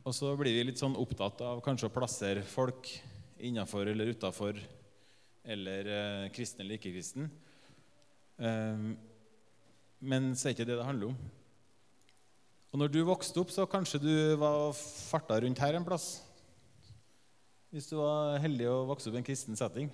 Og 0.00 0.14
så 0.16 0.30
blir 0.38 0.54
vi 0.56 0.62
litt 0.64 0.80
sånn 0.80 0.96
opptatt 0.96 1.42
av 1.44 1.58
kanskje 1.64 1.90
å 1.90 1.92
plassere 1.92 2.44
folk 2.46 2.88
innafor 3.44 3.90
eller 3.90 4.14
utafor, 4.14 4.56
eller 5.44 5.90
eh, 5.92 6.30
kristen 6.32 6.64
eller 6.64 6.78
ikke-kristen. 6.78 7.28
Eh, 8.40 8.86
men 10.00 10.30
så 10.32 10.48
er 10.48 10.56
ikke 10.56 10.64
det 10.70 10.78
det 10.78 10.86
handler 10.88 11.12
om. 11.12 11.20
Og 12.70 12.80
når 12.80 12.94
du 12.94 13.00
vokste 13.04 13.42
opp, 13.42 13.52
så 13.52 13.68
kanskje 13.68 14.00
du 14.00 14.12
var 14.40 14.72
farta 14.72 15.36
rundt 15.42 15.60
her 15.60 15.76
en 15.76 15.84
plass. 15.84 16.22
Hvis 17.68 17.90
du 17.90 17.98
var 18.00 18.40
heldig 18.40 18.70
å 18.70 18.86
vokse 18.88 19.10
opp 19.10 19.18
i 19.18 19.20
en 19.20 19.26
kristen 19.26 19.58
setting 19.58 19.92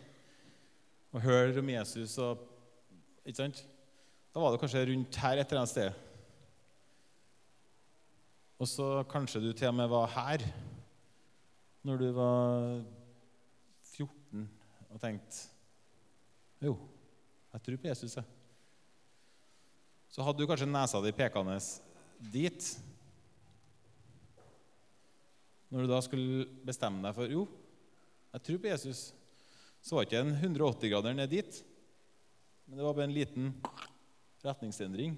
og 1.11 1.23
høre 1.25 1.59
om 1.61 1.73
Jesus 1.73 2.15
og 2.23 2.53
Ikke 3.27 3.41
sant? 3.41 3.59
Da 4.31 4.39
var 4.39 4.53
du 4.55 4.61
kanskje 4.63 4.85
rundt 4.87 5.17
her 5.19 5.41
et 5.41 5.51
eller 5.51 5.65
annet 5.65 5.73
sted. 5.73 6.06
Og 8.57 8.69
så 8.69 8.87
kanskje 9.11 9.43
du 9.45 9.51
til 9.53 9.69
og 9.69 9.77
med 9.77 9.91
var 9.93 10.09
her 10.15 10.45
når 11.87 12.01
du 12.01 12.07
var 12.17 12.81
14 13.93 14.47
og 14.91 15.01
tenkte 15.03 15.53
Jo, 16.65 16.73
jeg 17.53 17.63
tror 17.63 17.77
på 17.77 17.89
Jesus, 17.91 18.17
jeg. 18.17 18.25
Så 20.09 20.25
hadde 20.25 20.41
du 20.41 20.49
kanskje 20.49 20.69
nesa 20.71 21.03
di 21.05 21.13
pekende 21.13 21.59
dit 22.33 22.71
Når 25.69 25.85
du 25.85 25.93
da 25.93 26.01
skulle 26.01 26.47
bestemme 26.65 27.05
deg 27.05 27.15
for 27.15 27.29
jo, 27.29 27.45
jeg 28.33 28.45
tror 28.47 28.61
på 28.63 28.71
Jesus, 28.71 29.01
så 29.83 29.97
var 29.97 30.07
ikke 30.07 30.21
en 30.23 30.33
180 30.33 30.93
grader 30.93 31.17
ned 31.17 31.29
dit. 31.29 31.59
Men 32.67 32.79
det 32.79 32.87
var 32.87 32.95
bare 32.95 33.09
en 33.11 33.17
liten 33.17 33.51
retningsendring. 34.45 35.17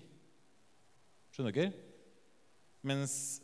Skjønner 1.31 1.55
dere? 1.55 1.88
Mens 2.83 3.41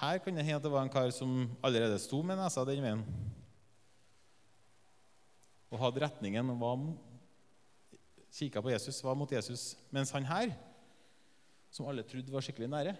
her 0.00 0.18
kan 0.22 0.34
det 0.34 0.44
hende 0.44 0.58
at 0.58 0.64
det 0.64 0.72
var 0.72 0.84
en 0.84 0.92
kar 0.92 1.10
som 1.14 1.48
allerede 1.62 1.98
sto 2.02 2.20
med 2.22 2.38
nesa 2.38 2.64
den 2.66 2.82
veien. 2.82 3.02
Og 5.70 5.80
hadde 5.80 6.04
retningen 6.04 6.52
og 6.54 6.60
var 6.60 6.84
kikka 8.34 8.62
på 8.62 8.72
Jesus, 8.72 9.02
var 9.04 9.18
mot 9.18 9.30
Jesus. 9.30 9.74
Mens 9.94 10.12
han 10.14 10.26
her 10.26 10.54
som 11.74 11.86
alle 11.90 12.06
trodde 12.06 12.30
var 12.30 12.42
skikkelig 12.44 12.70
nære, 12.70 12.94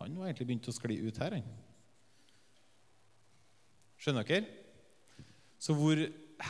han 0.00 0.16
var 0.18 0.26
egentlig 0.26 0.46
begynt 0.48 0.70
å 0.70 0.74
skli 0.74 0.98
ut 1.06 1.18
her. 1.22 1.38
han. 1.38 1.46
Skjønner 3.98 4.26
dere? 4.26 4.48
Så 5.62 5.74
hvor 5.78 6.00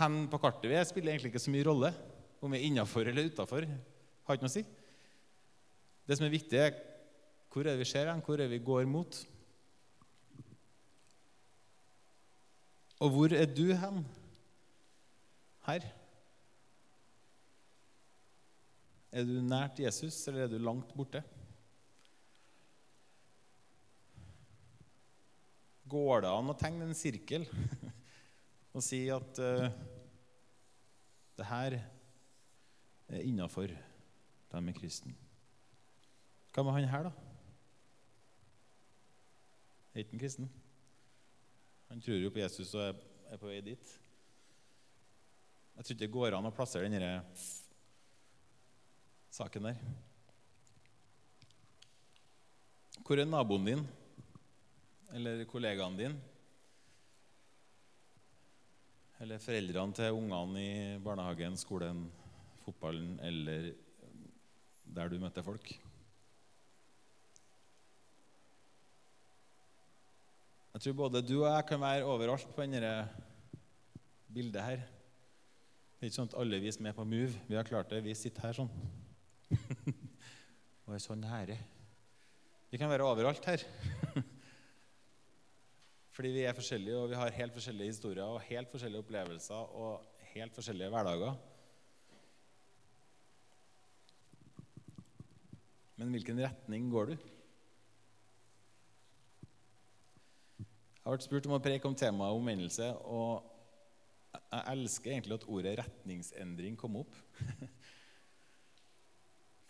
hen 0.00 0.16
på 0.32 0.40
kartet 0.40 0.70
vi 0.70 0.78
er, 0.78 0.86
spiller 0.88 1.12
egentlig 1.12 1.34
ikke 1.34 1.44
så 1.44 1.52
mye 1.52 1.66
rolle. 1.68 1.92
Om 2.40 2.52
vi 2.52 2.60
er 2.60 2.66
innafor 2.68 3.08
eller 3.08 3.28
utafor, 3.28 3.66
har 3.68 4.36
ikke 4.36 4.46
noe 4.46 4.52
å 4.52 4.56
si. 4.56 4.64
Det 6.04 6.16
som 6.18 6.26
er 6.26 6.34
viktig, 6.34 6.58
er 6.60 6.74
hvor 7.54 7.62
er 7.62 7.76
det 7.76 7.84
vi 7.84 7.86
ser 7.86 8.08
hen, 8.10 8.22
hvor 8.26 8.34
er 8.34 8.48
det 8.48 8.50
vi 8.50 8.64
går 8.66 8.86
mot. 8.90 9.16
Og 12.98 13.10
hvor 13.14 13.30
er 13.30 13.46
du 13.46 13.68
hen? 13.78 14.00
Her. 15.66 15.84
Er 19.14 19.28
du 19.28 19.36
nært 19.38 19.78
Jesus, 19.78 20.16
eller 20.26 20.44
er 20.44 20.50
du 20.50 20.58
langt 20.58 20.90
borte? 20.98 21.22
Går 25.94 26.24
det 26.24 26.32
an 26.32 26.50
å 26.50 26.56
tegne 26.58 26.88
en 26.88 26.98
sirkel 26.98 27.44
og 28.74 28.82
si 28.82 29.04
at 29.14 29.38
uh, 29.38 29.68
det 31.38 31.46
her 31.46 31.78
er 31.78 33.22
innafor 33.22 33.70
dem 34.50 34.72
er 34.72 34.76
kristne? 34.80 35.14
Hva 36.50 36.66
med 36.66 36.80
han 36.80 36.90
her, 36.90 37.06
da? 37.12 37.33
Er 39.94 40.02
ikke 40.02 40.16
en 40.18 40.22
kristen? 40.24 40.52
Han 41.88 42.00
tror 42.02 42.18
jo 42.18 42.32
på 42.34 42.42
Jesus 42.42 42.74
og 42.74 42.98
er 43.30 43.38
på 43.40 43.48
vei 43.48 43.60
dit. 43.64 43.92
Jeg 45.74 45.84
tror 45.84 45.94
ikke 45.94 46.04
det 46.04 46.14
går 46.14 46.36
an 46.36 46.50
å 46.50 46.54
plassere 46.54 46.90
denne 46.90 47.20
saken 49.34 49.70
der. 49.70 49.84
Hvor 53.04 53.20
er 53.20 53.28
naboen 53.28 53.70
din? 53.70 53.86
eller 55.14 55.44
kollegaen 55.44 55.96
din. 55.96 56.14
Eller 59.22 59.38
foreldrene 59.38 59.94
til 59.94 60.16
ungene 60.18 60.60
i 60.62 60.72
barnehagen, 61.02 61.56
skolen, 61.56 62.08
fotballen 62.64 63.18
eller 63.22 63.70
der 64.96 65.12
du 65.12 65.20
møter 65.22 65.46
folk. 65.46 65.70
Jeg 70.74 70.82
tror 70.82 70.94
både 71.04 71.20
du 71.22 71.36
og 71.44 71.46
jeg 71.46 71.66
kan 71.68 71.78
være 71.78 72.06
overalt 72.10 72.48
på 72.50 72.64
dette 72.66 72.94
bildet 74.34 74.62
her. 74.62 74.80
Det 75.94 76.02
er 76.02 76.10
ikke 76.10 76.16
sånn 76.16 76.30
at 76.32 76.40
alle 76.42 76.58
vi 76.58 76.72
som 76.74 76.88
er 76.90 76.96
på 76.96 77.04
Move, 77.06 77.36
vi 77.46 77.54
har 77.54 77.68
klart 77.68 77.92
det. 77.92 78.00
Vi 78.02 78.14
sitter 78.18 78.48
her 78.48 78.56
sånn. 78.56 78.72
og 80.84 80.96
er 80.96 81.02
så 81.04 81.14
nære. 81.14 81.60
Vi 82.72 82.80
kan 82.80 82.90
være 82.90 83.06
overalt 83.06 83.46
her. 83.46 83.62
Fordi 86.16 86.32
vi 86.34 86.42
er 86.42 86.58
forskjellige, 86.58 86.98
og 86.98 87.12
vi 87.12 87.20
har 87.22 87.38
helt 87.38 87.54
forskjellige 87.54 87.92
historier 87.94 88.26
og 88.26 88.42
helt 88.48 88.74
forskjellige 88.74 89.06
opplevelser 89.06 89.78
og 89.78 90.26
helt 90.32 90.58
forskjellige 90.58 90.90
hverdager. 90.90 91.38
Men 96.02 96.10
hvilken 96.10 96.42
retning 96.42 96.90
går 96.90 97.14
du? 97.14 97.16
Jeg 101.04 101.12
vært 101.12 101.24
spurt 101.26 101.46
om 101.50 101.52
å 101.52 101.60
preke 101.60 101.84
om 101.84 101.94
temaet 102.00 102.32
omvendelse, 102.32 102.86
og 103.12 103.44
jeg 104.40 104.62
elsker 104.70 105.12
egentlig 105.12 105.36
at 105.36 105.42
ordet 105.52 105.74
retningsendring 105.82 106.78
kom 106.80 106.96
opp. 107.02 107.18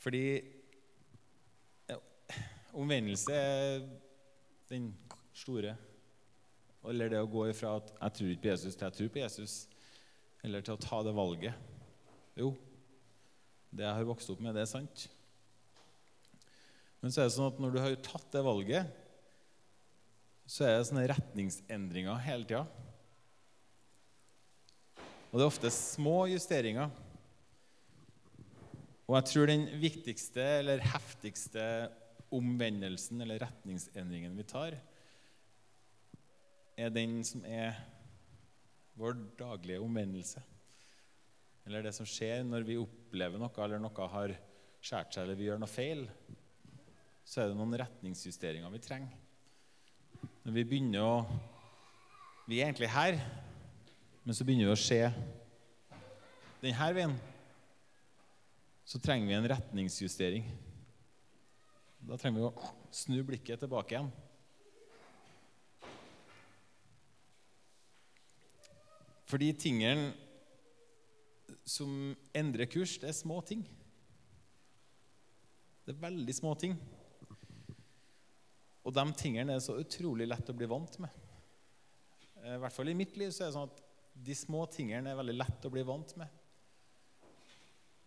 Fordi 0.04 0.22
ja, 1.90 1.98
omvendelse 2.70 3.34
er 3.34 3.82
den 4.70 4.92
store 5.34 5.74
Eller 6.86 7.10
det 7.10 7.18
å 7.24 7.32
gå 7.32 7.48
ifra 7.48 7.78
at 7.80 7.90
'jeg 7.90 8.14
tror 8.14 8.30
ikke 8.30 8.42
på 8.42 8.52
Jesus' 8.52 8.76
til 8.76 8.86
'jeg 8.86 8.96
tror 9.00 9.08
på 9.08 9.22
Jesus', 9.24 9.66
eller 10.44 10.60
til 10.60 10.74
å 10.74 10.84
ta 10.86 11.02
det 11.02 11.14
valget. 11.16 11.54
Jo, 12.36 12.54
det 13.72 13.84
jeg 13.88 13.94
har 13.94 14.04
vokst 14.04 14.30
opp 14.30 14.40
med, 14.40 14.54
det 14.54 14.62
er 14.62 14.70
sant. 14.70 15.08
Men 17.00 17.10
så 17.10 17.22
er 17.22 17.24
det 17.24 17.32
sånn 17.32 17.52
at 17.52 17.58
når 17.58 17.72
du 17.72 17.80
har 17.80 17.96
tatt 17.96 18.30
det 18.32 18.44
valget, 18.44 18.86
så 20.46 20.66
er 20.66 20.76
det 20.76 20.88
sånne 20.90 21.06
retningsendringer 21.08 22.20
hele 22.26 22.48
tida. 22.48 22.64
Og 25.30 25.38
det 25.40 25.42
er 25.42 25.50
ofte 25.50 25.70
små 25.74 26.26
justeringer. 26.30 26.92
Og 29.04 29.16
jeg 29.18 29.28
tror 29.30 29.50
den 29.50 29.66
viktigste 29.82 30.44
eller 30.60 30.84
heftigste 30.84 31.64
omvendelsen 32.34 33.20
eller 33.24 33.42
retningsendringen 33.42 34.36
vi 34.38 34.46
tar, 34.48 34.76
er 36.74 36.94
den 36.94 37.20
som 37.26 37.44
er 37.46 37.76
vår 38.98 39.18
daglige 39.38 39.82
omvendelse. 39.82 40.42
Eller 41.66 41.84
det 41.86 41.94
som 41.96 42.08
skjer 42.08 42.44
når 42.46 42.66
vi 42.68 42.78
opplever 42.80 43.40
noe, 43.40 43.52
eller 43.64 43.82
noe 43.82 44.08
har 44.14 44.34
skåret 44.84 45.14
seg, 45.14 45.22
eller 45.24 45.38
vi 45.38 45.48
gjør 45.48 45.60
noe 45.62 45.70
feil. 45.70 46.06
Så 47.24 47.40
er 47.40 47.50
det 47.50 47.58
noen 47.58 47.78
retningsjusteringer 47.80 48.72
vi 48.74 48.82
trenger. 48.84 49.23
Når 50.44 50.52
vi 50.52 50.62
begynner 50.68 51.00
å 51.00 51.12
Vi 52.44 52.58
er 52.60 52.66
egentlig 52.66 52.90
her, 52.92 53.14
men 54.24 54.36
så 54.36 54.44
begynner 54.44 54.68
vi 54.68 54.74
å 54.74 54.76
se 54.76 54.98
denne 56.60 56.88
veien. 56.92 57.14
Så 58.84 59.00
trenger 59.00 59.30
vi 59.30 59.36
en 59.38 59.48
retningsjustering. 59.48 60.44
Da 62.04 62.18
trenger 62.20 62.42
vi 62.42 62.50
å 62.50 62.72
snu 62.92 63.22
blikket 63.24 63.64
tilbake 63.64 63.96
igjen. 63.96 64.10
Fordi 69.24 69.48
tingene 69.56 70.12
som 71.64 72.12
endrer 72.36 72.68
kurs, 72.68 72.98
det 73.00 73.08
er 73.08 73.16
små 73.16 73.40
ting. 73.48 73.64
Det 75.88 75.96
er 75.96 76.04
veldig 76.04 76.36
små 76.36 76.52
ting. 76.60 76.76
Og 78.84 78.92
de 78.92 79.04
tingene 79.16 79.56
er 79.56 79.62
så 79.64 79.78
utrolig 79.80 80.26
lett 80.28 80.50
å 80.50 80.56
bli 80.56 80.68
vant 80.68 80.98
med. 81.00 81.22
I 82.44 82.58
hvert 82.60 82.74
fall 82.74 82.90
i 82.92 82.96
mitt 82.96 83.16
liv 83.16 83.32
så 83.32 83.44
er 83.44 83.50
det 83.50 83.56
sånn 83.56 83.70
at 83.70 83.80
de 84.26 84.34
små 84.36 84.66
tingene 84.70 85.10
er 85.10 85.18
veldig 85.18 85.36
lett 85.36 85.64
å 85.64 85.72
bli 85.72 85.84
vant 85.86 86.12
med. 86.20 86.40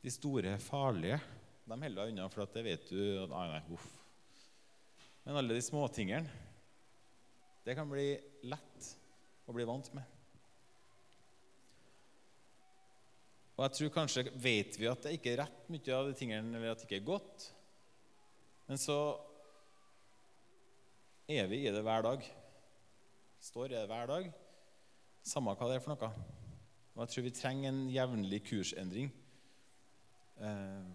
De 0.03 0.13
store, 0.13 0.53
farlige, 0.61 1.17
de 1.67 1.73
holder 1.73 1.97
deg 1.97 2.11
unna, 2.13 2.27
for 2.31 2.45
at 2.45 2.53
det 2.55 2.63
vet 2.67 2.91
du 2.91 2.99
nei, 3.31 3.47
nei, 3.51 3.63
uff. 3.75 3.87
Men 5.25 5.41
alle 5.41 5.57
de 5.57 5.63
småtingene, 5.65 6.43
det 7.65 7.75
kan 7.75 7.89
bli 7.89 8.13
lett 8.47 8.91
å 9.49 9.55
bli 9.55 9.65
vant 9.67 9.89
med. 9.97 10.13
Og 13.57 13.65
jeg 13.65 13.73
tror 13.73 13.93
kanskje 13.97 14.23
vet 14.37 14.77
vi 14.77 14.87
at 14.87 15.03
det 15.03 15.15
ikke 15.17 15.33
er 15.33 15.41
rett 15.41 15.69
mye 15.73 15.97
av 15.97 16.07
de 16.07 16.15
tingene, 16.15 16.53
eller 16.53 16.71
at 16.71 16.83
det 16.83 16.87
ikke 16.87 17.01
er 17.01 17.09
godt. 17.09 17.49
Men 18.69 18.79
så 18.79 18.97
er 21.27 21.47
vi 21.51 21.65
i 21.65 21.71
det 21.73 21.83
hver 21.83 22.05
dag. 22.05 22.23
Står 23.43 23.71
i 23.71 23.75
det 23.75 23.87
hver 23.89 24.07
dag. 24.07 24.29
Samme 25.27 25.55
hva 25.57 25.67
det 25.67 25.77
er 25.77 25.83
for 25.83 25.93
noe. 25.93 26.11
Og 26.95 27.03
jeg 27.03 27.13
tror 27.13 27.25
vi 27.27 27.33
trenger 27.35 27.69
en 27.69 27.81
jevnlig 27.91 28.39
kursendring. 28.47 29.11
Eh, 30.39 30.87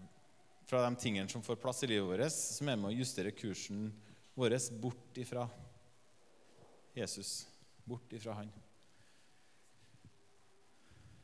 fra 0.65 0.81
de 0.87 0.97
tingene 0.99 1.29
som 1.29 1.43
får 1.45 1.59
plass 1.61 1.83
i 1.85 1.91
livet 1.91 2.07
vårt, 2.07 2.33
som 2.33 2.69
er 2.71 2.79
med 2.79 2.89
å 2.89 2.97
justere 2.97 3.35
kursen 3.35 3.91
vår 4.33 4.55
bort 4.81 5.17
ifra 5.21 5.45
Jesus. 6.97 7.45
Bort 7.85 8.13
ifra 8.15 8.33
Han. 8.39 8.51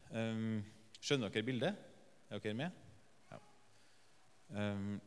Um, 0.09 0.63
skjønner 1.01 1.29
dere 1.29 1.45
bildet? 1.45 1.81
Er 2.29 2.41
dere 2.41 2.57
med? 2.57 2.77
Ja. 3.29 3.39
Um, 4.53 4.97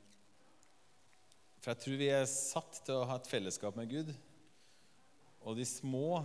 for 1.62 1.70
jeg 1.70 1.78
tror 1.78 2.00
vi 2.00 2.08
er 2.10 2.24
satt 2.26 2.80
til 2.82 2.98
å 2.98 3.06
ha 3.06 3.16
et 3.20 3.28
fellesskap 3.30 3.76
med 3.78 3.90
Gud. 3.90 4.10
Og 5.46 5.54
de 5.58 5.66
små 5.66 6.24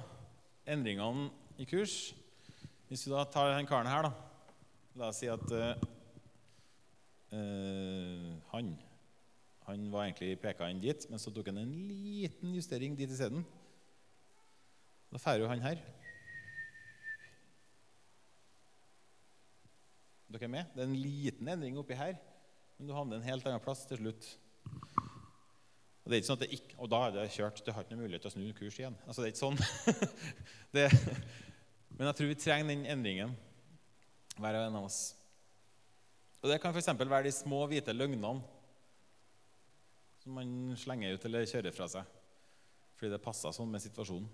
endringene 0.69 1.29
i 1.57 1.65
kurs 1.65 2.13
Hvis 2.87 3.05
vi 3.07 3.11
da 3.11 3.23
tar 3.25 3.55
den 3.55 3.67
karen 3.69 3.89
her, 3.89 4.07
da 4.07 4.13
La 4.97 5.09
oss 5.11 5.19
si 5.21 5.27
at 5.29 5.45
uh, 5.53 5.77
han 8.53 8.75
han 9.67 9.89
var 9.91 10.05
egentlig 10.05 10.37
peka 10.39 10.69
inn 10.71 10.79
dit, 10.79 11.05
men 11.11 11.19
så 11.19 11.31
tok 11.35 11.49
han 11.51 11.59
en 11.59 11.73
liten 11.89 12.53
justering 12.55 12.93
dit 12.95 13.11
isteden. 13.11 13.41
Da 15.11 15.19
drar 15.19 15.41
jo 15.41 15.49
han 15.51 15.59
her. 15.59 15.81
Dere 20.31 20.47
er 20.47 20.53
med? 20.53 20.71
Det 20.71 20.85
er 20.85 20.87
en 20.87 21.01
liten 21.03 21.51
endring 21.51 21.75
oppi 21.83 21.99
her, 21.99 22.15
men 22.77 22.87
du 22.87 22.95
havner 22.95 23.19
en 23.19 23.27
helt 23.27 23.43
annen 23.43 23.63
plass 23.63 23.83
til 23.89 23.99
slutt. 23.99 24.29
Og, 26.07 26.11
det 26.11 26.15
er 26.15 26.21
ikke 26.21 26.27
sånn 26.29 26.37
at 26.37 26.43
det 26.45 26.55
ikke, 26.55 26.75
og 26.79 26.87
da 26.87 26.99
er 27.03 27.15
det 27.17 27.23
kjørt. 27.35 27.57
Du 27.59 27.73
har 27.75 27.83
ikke 27.83 27.91
noen 27.91 28.05
mulighet 28.05 28.21
til 28.23 28.29
å 28.29 28.35
snu 28.37 28.43
kurs 28.55 28.75
igjen. 28.79 28.93
Altså, 29.03 29.19
det 29.19 29.25
er 29.27 29.33
ikke 29.33 29.41
sånn. 29.41 29.57
det, 30.77 30.85
men 31.97 32.07
jeg 32.07 32.15
tror 32.15 32.29
vi 32.29 32.37
trenger 32.39 32.69
den 32.71 32.85
endringen, 32.93 33.33
hver 34.37 34.55
og 34.55 34.67
en 34.69 34.77
av 34.79 34.85
oss. 34.87 34.99
Og 36.39 36.47
Det 36.47 36.61
kan 36.63 36.71
f.eks. 36.71 36.87
være 37.01 37.27
de 37.27 37.33
små, 37.35 37.59
hvite 37.67 37.91
løgnene 37.91 38.31
som 40.23 40.39
man 40.39 40.53
slenger 40.79 41.17
ut 41.17 41.27
eller 41.27 41.51
kjører 41.51 41.75
fra 41.75 41.89
seg 41.91 42.15
fordi 42.97 43.11
det 43.11 43.19
passer 43.21 43.51
sånn 43.53 43.69
med 43.69 43.83
situasjonen. 43.83 44.31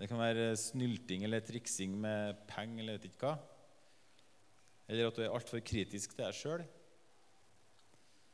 Det 0.00 0.08
kan 0.08 0.24
være 0.24 0.48
snylting 0.56 1.28
eller 1.28 1.44
triksing 1.44 1.92
med 2.00 2.40
penger 2.48 2.80
eller 2.80 2.96
vet 2.96 3.10
ikke 3.12 3.28
hva. 3.28 3.36
Eller 4.88 5.12
at 5.12 5.20
du 5.20 5.22
er 5.26 5.36
altfor 5.36 5.60
kritisk 5.60 6.16
til 6.16 6.24
deg 6.24 6.34
sjøl. 6.40 6.64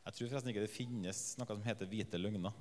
Jeg 0.05 0.17
tror 0.17 0.29
forresten 0.29 0.53
ikke 0.53 0.65
det 0.67 0.73
finnes 0.73 1.21
noe 1.41 1.49
som 1.49 1.63
heter 1.65 1.89
hvite 1.89 2.21
løgner. 2.21 2.57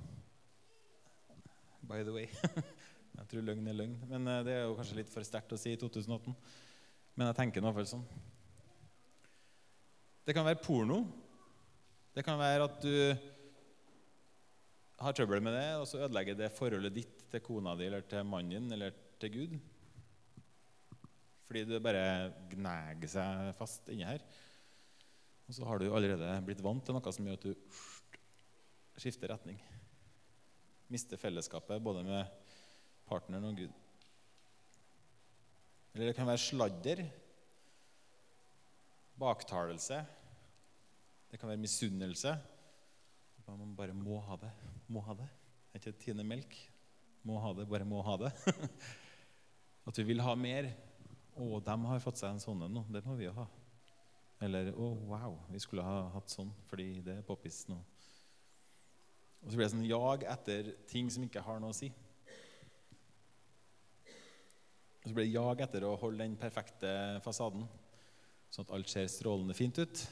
By 1.84 2.00
the 2.00 2.14
way. 2.14 2.28
Jeg 3.18 3.26
tror 3.30 3.44
løgn 3.46 3.68
er 3.68 3.76
løgn. 3.76 3.98
Men 4.10 4.30
eh, 4.30 4.40
det 4.46 4.54
er 4.54 4.62
jo 4.64 4.78
kanskje 4.78 4.96
litt 4.98 5.12
for 5.12 5.26
sterkt 5.26 5.52
å 5.54 5.58
si 5.60 5.74
i 5.74 5.78
2018. 5.78 6.32
Men 7.14 7.28
jeg 7.30 7.36
tenker 7.38 7.62
nå 7.62 7.68
iallfall 7.68 7.86
sånn. 7.86 8.06
Det 10.26 10.34
kan 10.34 10.46
være 10.46 10.58
porno. 10.64 11.04
Det 12.16 12.24
kan 12.26 12.40
være 12.40 12.66
at 12.66 12.80
du 12.82 12.96
har 15.04 15.14
trøbbel 15.14 15.44
med 15.44 15.54
det, 15.54 15.68
og 15.78 15.86
så 15.86 16.00
ødelegger 16.06 16.38
det 16.38 16.50
forholdet 16.56 16.96
ditt 16.96 17.22
til 17.30 17.42
kona 17.44 17.76
di 17.78 17.86
eller 17.86 18.02
til 18.08 18.26
mannen 18.26 18.66
din 18.66 18.74
eller 18.74 18.96
til 19.22 19.32
Gud. 19.36 19.54
Fordi 21.44 21.64
du 21.68 21.76
bare 21.84 22.32
gnager 22.50 23.14
seg 23.14 23.52
fast 23.58 23.90
inni 23.92 24.08
her. 24.08 24.24
Og 25.48 25.56
så 25.56 25.66
har 25.68 25.80
du 25.80 25.90
allerede 25.90 26.30
blitt 26.46 26.62
vant 26.64 26.84
til 26.84 26.96
noe 26.96 27.12
som 27.12 27.26
gjør 27.28 27.38
at 27.38 27.46
du 27.46 29.00
skifter 29.00 29.32
retning. 29.34 29.58
Mister 30.92 31.20
fellesskapet 31.20 31.82
både 31.82 32.04
med 32.06 32.28
partneren 33.08 33.48
og 33.50 33.58
Gud. 33.58 33.80
Eller 35.94 36.10
det 36.10 36.16
kan 36.16 36.26
være 36.26 36.42
sladder, 36.42 37.04
baktalelse. 39.20 40.00
Det 41.30 41.38
kan 41.40 41.50
være 41.52 41.62
misunnelse. 41.62 42.34
Man 43.46 43.76
bare 43.76 43.94
må 43.94 44.18
ha 44.24 44.38
det. 44.40 44.50
Må 44.88 45.02
ha 45.04 45.14
det. 45.18 45.28
Er 45.72 45.82
ikke 45.82 45.98
Tine 46.00 46.24
Melk 46.26 46.56
må 47.24 47.38
ha 47.40 47.52
det, 47.56 47.64
bare 47.68 47.86
må 47.88 48.02
ha 48.04 48.16
det. 48.20 48.30
At 49.88 49.98
vi 49.98 50.06
vil 50.10 50.22
ha 50.24 50.34
mer. 50.36 50.68
Å, 51.34 51.58
de 51.64 51.76
har 51.88 52.02
fått 52.04 52.20
seg 52.20 52.34
en 52.34 52.42
sånn 52.42 52.66
en 52.66 52.76
nå. 52.78 52.84
Det 52.92 53.02
må 53.06 53.16
vi 53.18 53.26
jo 53.26 53.34
ha. 53.36 53.46
Eller 54.42 54.72
å, 54.74 54.88
wow, 55.06 55.36
vi 55.52 55.60
skulle 55.62 55.84
ha 55.86 56.08
hatt 56.16 56.32
sånn 56.32 56.50
fordi 56.68 56.88
det 57.04 57.18
er 57.18 57.26
poppis 57.26 57.64
nå. 57.70 57.78
Og 59.44 59.52
så 59.52 59.58
blir 59.58 59.66
det 59.66 59.74
sånn 59.74 59.86
jag 59.86 60.24
etter 60.26 60.72
ting 60.88 61.10
som 61.12 61.24
ikke 61.26 61.44
har 61.44 61.60
noe 61.60 61.74
å 61.74 61.76
si. 61.76 61.90
Og 65.04 65.10
så 65.10 65.14
blir 65.14 65.26
det 65.26 65.34
jag 65.34 65.60
etter 65.60 65.84
å 65.84 65.96
holde 66.00 66.24
den 66.24 66.36
perfekte 66.40 66.90
fasaden, 67.24 67.66
sånn 68.48 68.64
at 68.64 68.76
alt 68.76 68.92
ser 68.92 69.10
strålende 69.12 69.56
fint 69.56 69.78
ut. 69.82 70.04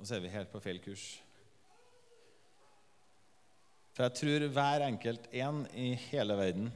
Og 0.00 0.08
så 0.08 0.16
er 0.16 0.24
vi 0.24 0.32
helt 0.32 0.50
på 0.50 0.62
feil 0.64 0.80
kurs. 0.82 1.04
For 3.94 4.08
jeg 4.08 4.18
tror 4.18 4.48
hver 4.56 4.86
enkelt 4.88 5.28
en 5.44 5.62
i 5.78 5.92
hele 6.08 6.34
verden 6.38 6.72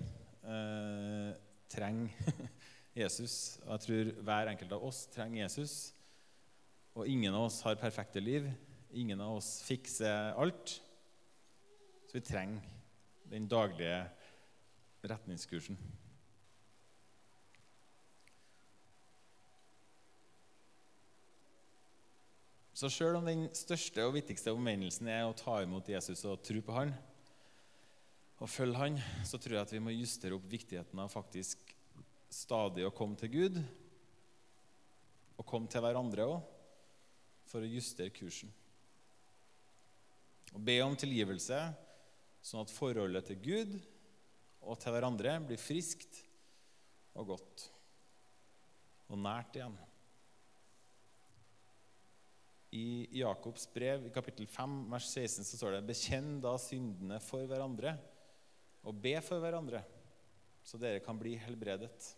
eh, 0.47 1.33
trenger 1.73 2.13
Jesus. 2.97 3.59
Og 3.67 3.75
jeg 3.75 3.85
tror 3.85 4.13
hver 4.25 4.53
enkelt 4.53 4.73
av 4.73 4.87
oss 4.89 5.05
trenger 5.13 5.43
Jesus. 5.43 5.77
Og 6.97 7.09
ingen 7.13 7.35
av 7.37 7.51
oss 7.51 7.61
har 7.67 7.77
perfekte 7.81 8.23
liv. 8.23 8.49
Ingen 8.97 9.21
av 9.21 9.37
oss 9.37 9.61
fikser 9.67 10.33
alt. 10.41 10.79
Så 12.09 12.17
vi 12.17 12.25
trenger 12.25 12.65
den 13.29 13.49
daglige 13.51 14.07
retningskursen. 15.05 15.77
Så 22.77 22.91
sjøl 22.93 23.17
om 23.17 23.25
den 23.25 23.47
største 23.57 24.05
og 24.05 24.19
viktigste 24.19 24.53
omvendelsen 24.53 25.09
er 25.09 25.25
å 25.25 25.37
ta 25.37 25.63
imot 25.65 25.89
Jesus 25.89 26.27
og 26.29 26.43
tro 26.45 26.61
på 26.61 26.75
han, 26.77 26.91
og 28.37 28.51
følge 28.53 28.77
han, 28.77 28.99
så 29.25 29.41
tror 29.41 29.57
jeg 29.57 29.65
at 29.65 29.73
vi 29.73 29.81
må 29.81 29.95
justere 29.95 30.37
opp 30.37 30.45
viktigheten 30.51 31.01
av 31.01 31.09
faktisk 31.09 31.73
stadig 32.33 32.87
å 32.87 32.95
komme 32.95 33.19
til 33.21 33.33
Gud, 33.33 33.59
og 35.37 35.49
komme 35.49 35.71
til 35.71 35.85
hverandre 35.85 36.29
òg, 36.29 36.53
for 37.47 37.63
å 37.63 37.71
justere 37.71 38.15
kursen. 38.15 38.51
Og 40.55 40.63
be 40.67 40.79
om 40.83 40.97
tilgivelse, 40.99 41.59
sånn 42.47 42.65
at 42.65 42.73
forholdet 42.73 43.29
til 43.31 43.43
Gud 43.43 43.75
og 44.67 44.79
til 44.83 44.95
hverandre 44.95 45.37
blir 45.47 45.61
friskt 45.61 46.23
og 47.17 47.33
godt 47.35 47.67
og 49.11 49.21
nært 49.23 49.59
igjen. 49.59 49.77
I 52.77 52.87
Jakobs 53.21 53.69
brev 53.73 54.09
i 54.09 54.13
kapittel 54.15 54.49
5, 54.51 54.79
vers 54.91 55.07
16 55.13 55.47
så 55.47 55.59
står 55.59 55.77
det 55.77 55.87
Bekjenn 55.87 56.41
da 56.43 56.57
syndene 56.61 57.21
for 57.23 57.47
hverandre, 57.49 57.95
og 58.87 58.99
be 59.03 59.15
for 59.25 59.43
hverandre, 59.43 59.81
så 60.67 60.79
dere 60.83 61.03
kan 61.05 61.19
bli 61.19 61.37
helbredet. 61.39 62.17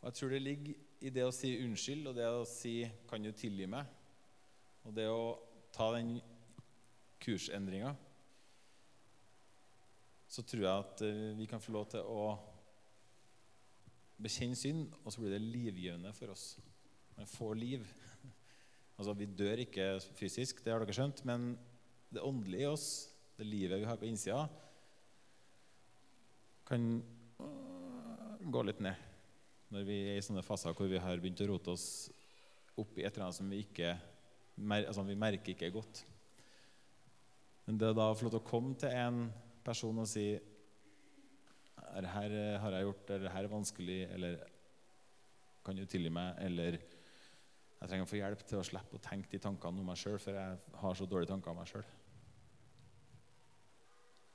Og 0.00 0.08
Jeg 0.08 0.14
tror 0.16 0.32
det 0.32 0.42
ligger 0.42 0.74
i 1.04 1.12
det 1.12 1.24
å 1.26 1.34
si 1.34 1.52
unnskyld 1.60 2.08
og 2.08 2.16
det 2.16 2.26
å 2.26 2.46
si 2.48 2.90
'Kan 3.08 3.22
du 3.22 3.32
tilgi 3.32 3.66
meg?' 3.66 3.86
og 4.84 4.94
det 4.94 5.08
å 5.10 5.38
ta 5.72 5.90
den 5.92 6.20
kursendringa, 7.20 7.94
så 10.28 10.42
tror 10.42 10.62
jeg 10.62 10.84
at 10.84 11.02
eh, 11.02 11.36
vi 11.36 11.46
kan 11.46 11.60
få 11.60 11.72
lov 11.72 11.88
til 11.92 12.00
å 12.00 12.38
bekjenne 14.16 14.56
synd, 14.56 14.94
og 15.04 15.12
så 15.12 15.20
blir 15.20 15.30
det 15.36 15.44
livgivende 15.44 16.12
for 16.16 16.32
oss. 16.34 16.58
Man 17.16 17.26
får 17.26 17.54
liv. 17.54 17.86
Altså, 18.98 19.12
Vi 19.14 19.26
dør 19.26 19.60
ikke 19.62 20.00
fysisk, 20.18 20.64
det 20.64 20.72
har 20.72 20.80
dere 20.82 20.92
skjønt, 20.96 21.20
men 21.24 21.52
det 22.10 22.18
åndelige 22.18 22.64
i 22.64 22.66
oss, 22.66 22.86
det 23.38 23.46
livet 23.46 23.78
vi 23.78 23.86
har 23.86 23.96
på 23.96 24.08
innsida, 24.08 24.48
kan 26.68 26.84
gå 28.48 28.62
litt 28.66 28.80
ned 28.84 29.06
når 29.72 29.84
vi 29.88 29.96
er 30.08 30.18
i 30.18 30.24
sånne 30.24 30.44
faser 30.44 30.76
hvor 30.76 30.88
vi 30.88 31.00
har 31.00 31.20
begynt 31.20 31.42
å 31.44 31.48
rote 31.50 31.74
oss 31.74 31.88
opp 32.78 32.96
i 32.96 33.04
et 33.04 33.12
eller 33.12 33.28
annet 33.28 33.38
som 33.40 33.50
vi 33.50 33.62
ikke 33.64 33.96
altså 34.58 35.04
vi 35.06 35.18
merker 35.18 35.52
ikke 35.52 35.68
er 35.68 35.74
godt. 35.74 36.02
Men 37.66 37.78
det 37.78 37.90
er 37.90 37.98
da 37.98 38.12
få 38.16 38.26
lov 38.26 38.34
til 38.34 38.40
å 38.40 38.48
komme 38.48 38.76
til 38.80 38.94
en 38.96 39.26
person 39.64 40.00
og 40.02 40.08
si 40.08 40.30
er 41.88 42.04
det 42.04 42.12
her 42.12 42.34
har 42.62 42.74
jeg 42.76 42.86
gjort, 42.86 43.10
eller 43.14 43.32
her 43.32 43.46
er 43.46 43.52
vanskelig, 43.52 43.98
eller 44.14 44.40
kan 45.64 45.76
du 45.76 45.84
tilgi 45.88 46.10
meg, 46.12 46.36
eller 46.44 46.78
jeg 46.78 47.88
trenger 47.88 48.06
å 48.06 48.10
få 48.10 48.18
hjelp 48.18 48.42
til 48.48 48.60
å 48.60 48.66
slippe 48.66 48.98
å 48.98 49.04
tenke 49.04 49.30
de 49.32 49.40
tankene 49.42 49.80
om 49.80 49.88
meg 49.88 50.00
sjøl, 50.00 50.18
for 50.20 50.36
jeg 50.36 50.78
har 50.82 50.98
så 50.98 51.06
dårlige 51.08 51.30
tanker 51.32 51.52
om 51.52 51.60
meg 51.60 51.70
sjøl. 51.70 51.86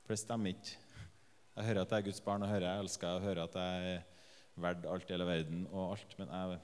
For 0.04 0.14
det 0.14 0.20
stemmer 0.22 0.54
ikke. 0.54 0.83
Jeg 1.54 1.68
hører 1.68 1.84
at 1.84 1.92
jeg 1.94 2.02
er 2.02 2.06
Guds 2.08 2.20
barn, 2.20 2.42
og 2.42 2.48
hører 2.50 2.66
jeg 2.66 2.82
elsker, 2.82 3.08
og 3.08 3.22
hører 3.22 3.44
at 3.44 3.54
jeg 3.54 3.92
er 3.94 4.00
verdt 4.64 4.86
alt 4.90 5.10
i 5.10 5.14
hele 5.14 5.26
verden 5.26 5.66
og 5.70 5.92
alt, 5.92 6.18
men 6.18 6.28
jeg, 6.32 6.58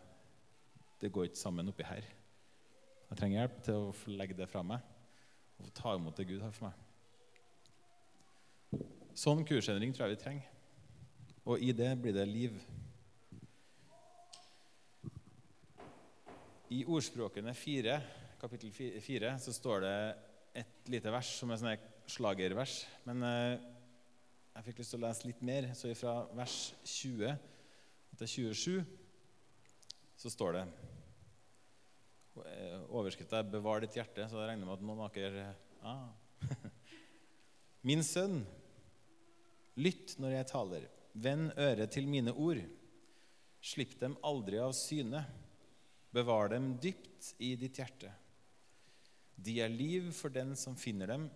det 1.01 1.13
går 1.15 1.29
ikke 1.29 1.39
sammen 1.39 1.71
oppi 1.71 1.87
her. 1.87 2.09
Jeg 3.11 3.19
trenger 3.19 3.39
hjelp 3.39 3.63
til 3.67 3.75
å 3.79 3.95
legge 4.19 4.39
det 4.39 4.49
fra 4.51 4.63
meg 4.67 4.81
og 5.61 5.71
ta 5.77 5.95
imot 5.95 6.17
det 6.17 6.27
Gud 6.27 6.43
har 6.43 6.55
for 6.57 6.71
meg. 6.71 6.77
Sånn 9.19 9.45
kursendring 9.47 9.95
tror 9.95 10.09
jeg 10.09 10.17
vi 10.17 10.23
trenger. 10.25 10.47
Og 11.45 11.63
i 11.63 11.73
det 11.77 11.91
blir 12.01 12.15
det 12.17 12.27
liv. 12.29 12.59
I 16.71 16.85
Ordspråkene 16.87 17.55
4, 17.55 17.99
kapittel 18.41 18.71
4 18.75 19.35
så 19.43 19.55
står 19.55 19.85
det 19.87 19.97
et 20.63 20.91
lite 20.91 21.13
vers 21.13 21.35
som 21.39 21.51
er 21.51 21.61
sånn 21.61 21.91
slagervers. 22.11 22.81
Men 23.07 23.27
eh, 23.27 23.70
jeg 24.55 24.67
fikk 24.67 24.81
lyst 24.83 24.95
til 24.95 25.01
å 25.01 25.07
lese 25.07 25.29
litt 25.29 25.43
mer. 25.47 25.69
Så 25.79 25.93
fra 25.99 26.15
vers 26.37 26.57
20 26.85 27.37
til 28.21 28.33
27 28.35 28.81
så 30.21 30.33
står 30.33 30.59
det 30.59 30.65
Overskriften 32.91 33.39
er 33.39 33.49
'Bevar 33.51 33.83
ditt 33.83 33.97
hjerte', 33.97 34.27
så 34.29 34.41
jeg 34.41 34.49
regner 34.51 34.67
med 34.67 34.79
at 34.79 34.85
noen 34.87 35.01
av 35.05 35.13
dere 35.15 35.55
ah. 35.83 36.09
Min 37.89 38.05
sønn, 38.05 38.45
lytt 39.77 40.15
når 40.21 40.37
jeg 40.37 40.49
taler. 40.53 40.87
Vend 41.13 41.53
øret 41.59 41.91
til 41.91 42.07
mine 42.09 42.33
ord. 42.33 42.61
Slipp 43.61 43.99
dem 44.01 44.17
aldri 44.25 44.61
av 44.63 44.73
syne. 44.77 45.25
Bevar 46.13 46.53
dem 46.53 46.75
dypt 46.81 47.35
i 47.39 47.55
ditt 47.57 47.81
hjerte. 47.81 48.13
De 49.37 49.59
er 49.65 49.73
liv 49.73 50.11
for 50.13 50.33
den 50.33 50.55
som 50.57 50.77
finner 50.77 51.07
dem, 51.09 51.29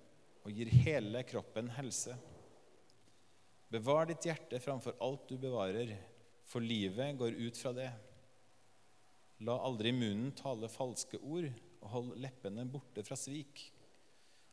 og 0.45 0.53
gir 0.53 0.69
hele 0.85 1.23
kroppen 1.25 1.71
helse. 1.73 2.17
Bevar 3.75 4.07
ditt 4.07 4.23
hjerte 4.29 4.61
framfor 4.63 4.95
alt 5.03 5.25
du 5.27 5.35
bevarer, 5.41 5.97
for 6.47 6.63
livet 6.63 7.17
går 7.19 7.35
ut 7.35 7.59
fra 7.59 7.73
det. 7.75 7.89
La 9.43 9.57
aldri 9.67 9.91
munnen 9.91 10.31
tale 10.39 10.69
falske 10.71 11.19
ord, 11.19 11.49
og 11.83 11.89
hold 11.91 12.13
leppene 12.23 12.63
borte 12.71 13.03
fra 13.03 13.19
svik. 13.19 13.65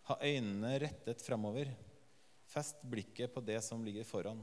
Ha 0.10 0.18
øynene 0.26 0.74
rettet 0.82 1.22
framover. 1.22 1.70
Fest 2.50 2.82
blikket 2.82 3.30
på 3.36 3.46
det 3.46 3.60
som 3.62 3.86
ligger 3.86 4.10
foran. 4.10 4.42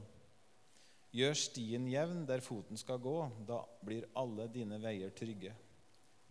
Gjør 1.11 1.35
stien 1.35 1.91
jevn 1.91 2.23
der 2.29 2.39
foten 2.45 2.79
skal 2.79 3.03
gå, 3.03 3.17
da 3.49 3.59
blir 3.83 4.07
alle 4.17 4.47
dine 4.53 4.79
veier 4.79 5.11
trygge. 5.11 5.51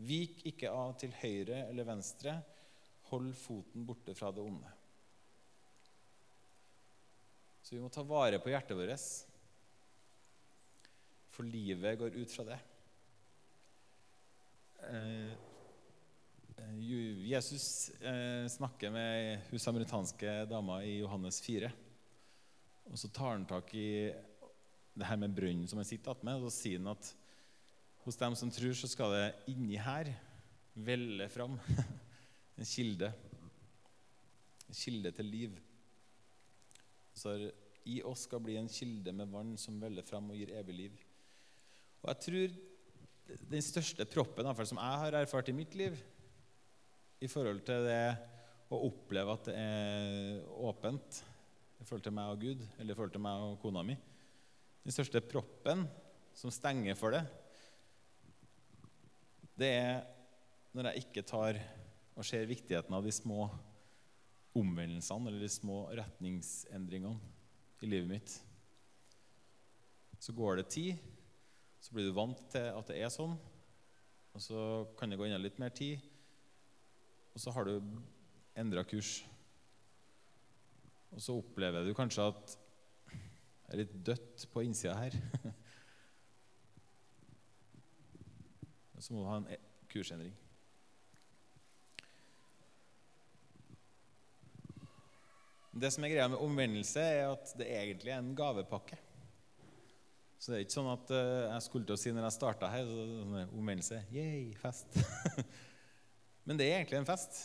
Vik 0.09 0.47
ikke 0.49 0.73
av 0.73 0.97
til 0.97 1.13
høyre 1.21 1.67
eller 1.67 1.85
venstre, 1.93 2.39
hold 3.13 3.35
foten 3.37 3.85
borte 3.85 4.17
fra 4.17 4.33
det 4.33 4.41
onde. 4.41 4.78
Så 7.68 7.74
vi 7.74 7.83
må 7.85 7.90
ta 7.92 8.00
vare 8.00 8.38
på 8.40 8.48
hjertet 8.48 8.78
vårt, 8.78 9.02
for 11.37 11.44
livet 11.44 11.98
går 12.00 12.14
ut 12.16 12.33
fra 12.33 12.46
det. 12.48 12.57
Eh, 14.88 15.35
Jesus 17.28 17.90
eh, 18.00 18.48
snakker 18.48 18.94
med 18.94 19.44
hun 19.50 19.61
samaritanske 19.61 20.38
dama 20.48 20.78
i 20.81 20.96
Johannes 21.02 21.42
4. 21.44 21.68
Og 22.88 22.96
så 23.04 23.12
tar 23.12 23.35
han 23.35 23.44
tak 23.52 23.76
i 23.76 24.16
det 24.96 25.12
her 25.12 25.20
med 25.20 25.37
brønnen 25.37 25.68
som 25.68 25.85
han 25.85 25.92
sitter 25.92 26.16
attmed, 26.16 26.40
og 26.40 26.48
så 26.48 26.62
sier 26.62 26.81
han 26.81 26.94
at 26.96 27.12
hos 28.09 28.16
dem 28.24 28.40
som 28.46 28.48
tror, 28.48 28.72
så 28.72 28.88
skal 28.88 29.12
det 29.12 29.52
inni 29.52 29.76
her 29.76 30.14
velle 30.72 31.28
fram 31.37 31.61
en 32.57 32.72
kilde. 32.76 33.12
En 34.72 34.85
kilde 34.87 35.18
til 35.20 35.35
liv. 35.37 35.64
Så 37.18 37.35
i 37.88 37.98
oss 38.07 38.26
skal 38.28 38.42
bli 38.44 38.57
en 38.61 38.70
kilde 38.70 39.14
med 39.16 39.31
vann 39.33 39.57
som 39.59 39.78
veller 39.83 40.07
fram 40.07 40.31
og 40.31 40.38
gir 40.38 40.52
evig 40.59 40.76
liv. 40.76 40.98
Og 42.04 42.11
jeg 42.12 42.24
tror 42.26 42.59
den 43.50 43.64
største 43.64 44.07
proppen 44.09 44.48
som 44.64 44.81
jeg 44.81 45.00
har 45.02 45.16
erfart 45.18 45.50
i 45.50 45.57
mitt 45.57 45.74
liv, 45.78 45.96
i 47.18 47.28
forhold 47.28 47.64
til 47.66 47.88
det 47.88 48.02
å 48.70 48.78
oppleve 48.87 49.35
at 49.35 49.48
det 49.48 49.57
er 49.59 50.44
åpent 50.68 51.22
i 51.78 51.87
forhold 51.87 52.04
til 52.04 52.14
meg 52.14 52.31
og 52.31 52.44
Gud, 52.44 52.62
eller 52.78 52.92
i 52.92 52.98
forhold 52.98 53.14
til 53.16 53.24
meg 53.24 53.46
og 53.46 53.59
kona 53.62 53.83
mi 53.87 53.96
Den 54.85 54.94
største 54.94 55.22
proppen 55.24 55.87
som 56.37 56.52
stenger 56.54 56.94
for 56.98 57.16
det, 57.16 57.24
det 59.59 59.72
er 59.74 60.04
når 60.76 60.92
jeg 60.92 61.09
ikke 61.09 61.26
tar 61.26 61.59
og 62.14 62.26
ser 62.26 62.46
viktigheten 62.46 62.94
av 62.94 63.02
de 63.02 63.12
små 63.14 63.48
omvendelsene 64.59 65.31
eller 65.31 65.44
de 65.44 65.51
små 65.53 65.79
retningsendringene 65.97 67.18
i 67.83 67.90
livet 67.90 68.11
mitt. 68.11 68.37
Så 70.18 70.35
går 70.35 70.59
det 70.59 70.68
tid, 70.75 70.99
så 71.81 71.94
blir 71.94 72.09
du 72.09 72.16
vant 72.16 72.40
til 72.53 72.71
at 72.75 72.90
det 72.90 72.99
er 72.99 73.12
sånn. 73.14 73.37
Og 74.35 74.42
så 74.42 74.62
kan 74.99 75.11
det 75.11 75.18
gå 75.18 75.27
inn 75.27 75.38
litt 75.42 75.59
mer 75.62 75.73
tid, 75.75 76.03
og 77.35 77.42
så 77.42 77.55
har 77.55 77.68
du 77.68 77.79
endra 78.59 78.85
kurs. 78.87 79.21
Og 81.14 81.23
så 81.23 81.38
opplever 81.38 81.87
du 81.87 81.94
kanskje 81.97 82.27
at 82.29 82.59
det 83.68 83.75
er 83.75 83.81
litt 83.83 83.97
dødt 84.07 84.44
på 84.53 84.64
innsida 84.64 84.94
her. 84.97 85.14
Så 88.99 89.14
må 89.14 89.23
du 89.23 89.29
ha 89.29 89.37
en 89.38 89.51
e- 89.55 89.61
kursendring. 89.92 90.33
Det 95.79 95.91
som 95.95 96.03
er 96.03 96.11
greia 96.11 96.27
med 96.31 96.41
omvendelse, 96.43 97.03
er 97.03 97.29
at 97.31 97.53
det 97.59 97.69
egentlig 97.71 98.11
er 98.11 98.19
en 98.19 98.35
gavepakke. 98.35 98.97
Så 100.38 100.51
det 100.51 100.57
er 100.57 100.64
ikke 100.64 100.75
sånn 100.75 100.91
at 100.91 101.11
eh, 101.14 101.45
jeg 101.53 101.64
skulle 101.67 101.87
til 101.87 101.95
å 101.95 102.01
si 102.01 102.12
når 102.14 102.25
jeg 102.27 102.35
starta 102.35 102.71
her 102.71 102.87
så, 102.87 103.05
sånn 103.11 103.53
Omvendelse. 103.59 103.99
Yay, 104.14 104.55
fest. 104.59 104.99
Men 106.47 106.59
det 106.59 106.67
er 106.67 106.79
egentlig 106.79 107.01
en 107.01 107.09
fest. 107.09 107.38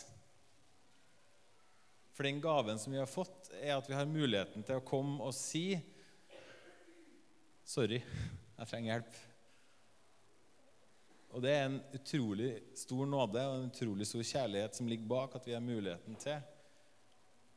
For 2.14 2.26
den 2.26 2.40
gaven 2.42 2.78
som 2.78 2.94
vi 2.94 3.00
har 3.02 3.10
fått, 3.10 3.52
er 3.58 3.76
at 3.76 3.90
vi 3.90 3.98
har 3.98 4.08
muligheten 4.10 4.66
til 4.66 4.78
å 4.78 4.86
komme 4.86 5.18
og 5.22 5.34
si 5.36 5.66
Sorry, 7.64 8.00
jeg 8.58 8.70
trenger 8.70 8.92
hjelp. 8.92 9.20
Og 11.34 11.42
det 11.42 11.54
er 11.54 11.68
en 11.68 11.78
utrolig 11.96 12.50
stor 12.78 13.06
nåde 13.10 13.46
og 13.46 13.60
en 13.60 13.70
utrolig 13.70 14.06
stor 14.06 14.26
kjærlighet 14.26 14.76
som 14.78 14.90
ligger 14.90 15.10
bak 15.10 15.38
at 15.38 15.46
vi 15.48 15.54
har 15.56 15.64
muligheten 15.64 16.18
til 16.22 16.42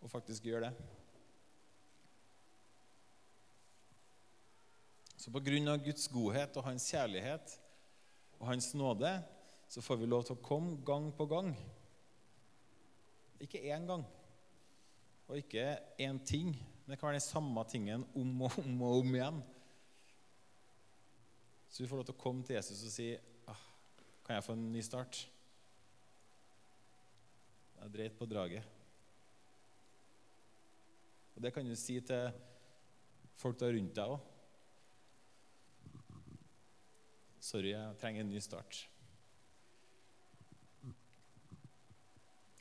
å 0.02 0.10
faktisk 0.12 0.46
gjør 0.48 0.68
det. 0.68 0.74
Så 5.18 5.34
på 5.34 5.42
grunn 5.44 5.68
av 5.68 5.82
Guds 5.84 6.06
godhet 6.14 6.56
og 6.60 6.68
hans 6.70 6.86
kjærlighet 6.92 7.58
og 8.38 8.46
hans 8.52 8.70
nåde 8.78 9.12
så 9.68 9.82
får 9.84 10.00
vi 10.00 10.08
lov 10.08 10.24
til 10.28 10.38
å 10.38 10.44
komme 10.46 10.78
gang 10.88 11.10
på 11.16 11.26
gang. 11.28 11.50
Ikke 13.44 13.60
én 13.68 13.86
gang, 13.90 14.06
og 15.28 15.42
ikke 15.42 15.66
én 16.02 16.22
ting. 16.24 16.54
Men 16.86 16.94
det 16.94 17.00
kan 17.02 17.10
være 17.10 17.20
den 17.20 17.26
samme 17.26 17.66
tingen 17.68 18.06
om 18.16 18.46
og 18.48 18.56
om 18.62 18.82
og 18.88 19.02
om 19.02 19.18
igjen. 19.18 19.42
Så 21.68 21.84
vi 21.84 21.90
får 21.90 22.00
lov 22.00 22.08
til 22.08 22.16
å 22.16 22.22
komme 22.24 22.48
til 22.48 22.56
Jesus 22.56 22.86
og 22.88 22.94
si 22.94 23.10
ah, 23.52 23.66
Kan 24.24 24.38
jeg 24.38 24.46
få 24.46 24.56
en 24.56 24.70
ny 24.72 24.82
start? 24.86 25.20
Jeg 27.82 27.94
dreit 27.94 28.16
på 28.18 28.26
draget. 28.26 28.77
Og 31.38 31.44
det 31.44 31.52
kan 31.54 31.68
du 31.70 31.76
si 31.78 32.00
til 32.02 32.32
folk 33.38 33.60
der 33.62 33.76
rundt 33.76 33.94
deg 33.94 34.10
òg. 34.10 34.22
Sorry, 37.38 37.70
jeg 37.76 37.98
trenger 38.02 38.24
en 38.24 38.32
ny 38.34 38.40
start. 38.42 38.80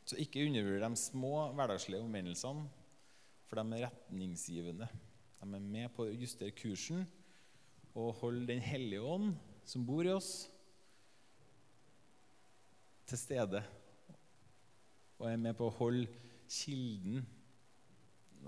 Så 0.05 0.19
ikke 0.21 0.45
undervurder 0.45 0.85
de 0.93 1.01
små 1.01 1.31
hverdagslige 1.57 2.03
omvendelsene, 2.05 2.67
for 3.49 3.59
de 3.59 3.79
er 3.79 3.87
retningsgivende. 3.89 4.89
De 5.41 5.49
er 5.49 5.65
med 5.73 5.89
på 5.97 6.05
å 6.05 6.13
justere 6.13 6.53
kursen 6.55 7.07
og 7.97 8.13
holde 8.21 8.45
Den 8.53 8.61
hellige 8.61 9.01
ånd, 9.01 9.33
som 9.65 9.87
bor 9.89 10.05
i 10.05 10.13
oss, 10.13 10.51
til 13.09 13.19
stede. 13.19 13.65
Og 15.17 15.31
er 15.31 15.41
med 15.41 15.57
på 15.57 15.71
å 15.71 15.77
holde 15.81 16.13
kilden 16.45 17.25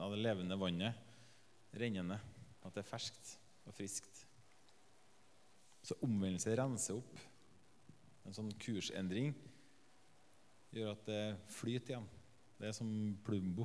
av 0.03 0.15
det 0.15 0.23
levende 0.23 0.59
vannet 0.59 1.79
rennende. 1.79 2.19
At 2.65 2.75
det 2.75 2.83
er 2.83 2.91
ferskt 2.91 3.37
og 3.69 3.77
friskt. 3.77 4.25
Så 5.85 5.97
omvendelse 6.05 6.57
renser 6.59 6.99
opp. 6.99 7.21
En 8.29 8.37
sånn 8.37 8.51
kursendring 8.61 9.31
gjør 10.75 10.93
at 10.93 11.07
det 11.09 11.23
flyter 11.55 11.95
igjen. 11.95 12.09
Det 12.59 12.69
er 12.69 12.75
som 12.77 12.91
Plumbo. 13.25 13.65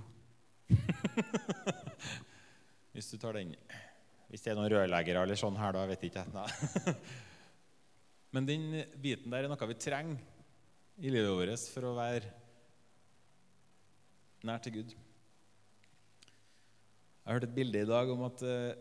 Hvis 2.94 3.10
du 3.12 3.18
tar 3.20 3.40
den. 3.40 3.56
Hvis 4.30 4.46
det 4.46 4.54
er 4.54 4.60
noen 4.60 4.72
rørleggere 4.72 5.26
eller 5.26 5.40
sånn 5.40 5.58
her, 5.60 5.76
da 5.76 5.84
vet 5.90 6.06
jeg 6.06 6.14
ikke. 6.14 6.94
Men 8.34 8.48
den 8.50 8.70
biten 9.02 9.34
der 9.34 9.46
er 9.46 9.52
noe 9.52 9.70
vi 9.70 9.78
trenger 9.78 10.22
i 11.04 11.12
livet 11.12 11.34
vårt 11.34 11.68
for 11.74 11.90
å 11.90 11.98
være 11.98 12.32
nær 14.48 14.64
til 14.64 14.80
Gud. 14.80 14.96
Jeg 17.34 17.40
hørt 17.40 17.48
et 17.48 17.56
bilde 17.56 17.80
i 17.82 17.88
dag 17.90 18.10
om 18.14 18.20
at 18.28 18.42
eh, 18.46 18.76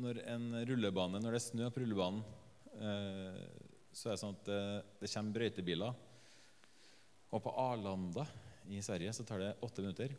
når 0.00 0.16
en 0.32 0.44
rullebane, 0.64 1.18
når 1.20 1.34
det 1.34 1.40
er 1.42 1.42
snø 1.44 1.66
på 1.68 1.82
rullebanen, 1.82 2.22
eh, 2.72 3.42
så 3.92 4.08
er 4.08 4.14
det 4.14 4.20
sånn 4.22 4.38
at 4.38 4.48
eh, 4.54 4.78
det 5.02 5.10
kommer 5.12 5.34
brøytebiler. 5.34 5.98
Og 7.36 7.42
på 7.44 7.52
Arlanda 7.60 8.24
i 8.72 8.80
Sverige 8.80 9.12
så 9.12 9.26
tar 9.28 9.44
det 9.44 9.50
åtte 9.68 9.84
minutter, 9.84 10.14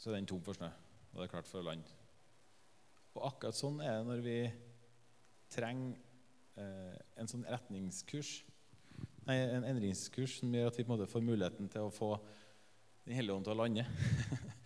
så 0.00 0.08
er 0.08 0.16
den 0.16 0.30
tom 0.30 0.40
for 0.46 0.56
snø. 0.56 0.70
Og 1.10 1.20
det 1.20 1.26
er 1.26 1.32
klart 1.34 1.50
for 1.50 1.60
å 1.60 1.66
lande. 1.68 1.92
Og 3.12 3.28
akkurat 3.28 3.60
sånn 3.60 3.84
er 3.84 3.98
det 3.98 4.08
når 4.08 4.24
vi 4.24 4.38
trenger 5.52 6.00
en 7.20 7.28
sånn 7.28 7.44
retningskurs, 7.52 8.32
nei, 9.28 9.36
en 9.58 9.68
endringskurs 9.74 10.40
som 10.40 10.56
gjør 10.56 10.72
at 10.72 10.80
vi 10.80 10.88
på 10.88 10.94
en 10.94 10.96
måte 10.96 11.12
får 11.12 11.28
muligheten 11.28 11.68
til 11.68 11.90
å 11.90 11.92
få 11.92 12.14
Den 13.02 13.16
hellige 13.18 13.34
ånd 13.36 13.44
til 13.44 13.52
å 13.52 13.60
lande. 13.60 13.84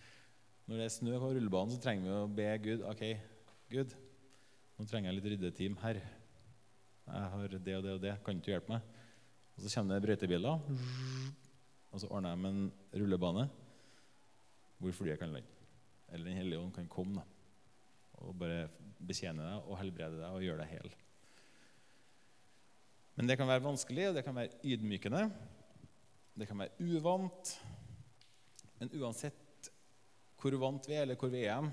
når 0.67 0.81
det 0.81 0.85
er 0.85 0.93
snø 0.97 1.15
på 1.15 1.31
rullebanen, 1.31 1.71
så 1.71 1.79
trenger 1.79 2.03
vi 2.03 2.15
å 2.19 2.29
be 2.37 2.47
Gud 2.65 2.81
OK, 2.89 3.03
Gud, 3.71 3.93
nå 4.75 4.85
trenger 4.87 5.09
jeg 5.09 5.17
litt 5.17 5.29
ryddeteam 5.31 5.77
her. 5.79 6.01
Jeg 7.07 7.29
har 7.33 7.53
det 7.55 7.75
og 7.77 7.85
det 7.85 7.93
og 7.93 8.01
det. 8.03 8.11
Kan 8.25 8.41
ikke 8.41 8.51
hjelpe 8.51 8.73
meg? 8.73 8.89
Og 9.55 9.63
så 9.63 9.71
kommer 9.73 9.95
det 9.95 10.03
brøytebiler, 10.03 10.59
og 11.89 12.01
så 12.03 12.09
ordner 12.11 12.35
jeg 12.35 12.41
med 12.43 12.57
en 12.57 12.99
rullebane 13.01 13.47
hvor 14.77 14.93
flyet 14.93 15.17
kan 15.17 15.31
lande. 15.33 15.55
Eller 16.11 16.29
Den 16.29 16.37
hellige 16.37 16.59
ånd 16.61 16.75
kan 16.75 16.91
komme 16.91 17.23
da, 17.23 17.25
og 18.21 18.35
bare 18.37 18.67
betjene 18.99 19.47
deg 19.47 19.71
og 19.71 19.79
helbrede 19.79 20.19
deg 20.19 20.35
og 20.35 20.45
gjøre 20.45 20.61
deg 20.61 20.75
hel. 20.75 20.93
Men 23.17 23.31
det 23.31 23.39
kan 23.39 23.49
være 23.49 23.65
vanskelig, 23.65 24.11
og 24.11 24.19
det 24.19 24.27
kan 24.27 24.37
være 24.37 24.59
ydmykende. 24.61 25.23
Det 26.37 26.45
kan 26.45 26.59
være 26.61 26.85
uvant. 26.85 27.55
Men 28.77 28.93
uansett 28.99 29.46
hvor 30.37 30.57
vant 30.61 30.87
vi 30.89 30.95
er, 30.95 31.05
eller 31.05 31.17
hvor 31.19 31.31
vi 31.33 31.45
er 31.45 31.55
hen, 31.57 31.71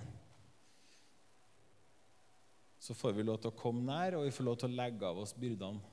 så 2.84 2.96
får 2.96 3.14
vi 3.16 3.24
lov 3.24 3.38
til 3.40 3.52
å 3.52 3.56
komme 3.56 3.84
nær, 3.86 4.18
og 4.18 4.26
vi 4.26 4.32
får 4.34 4.44
lov 4.44 4.56
til 4.60 4.72
å 4.72 4.76
legge 4.76 5.08
av 5.08 5.20
oss 5.22 5.32
byrdene. 5.40 5.92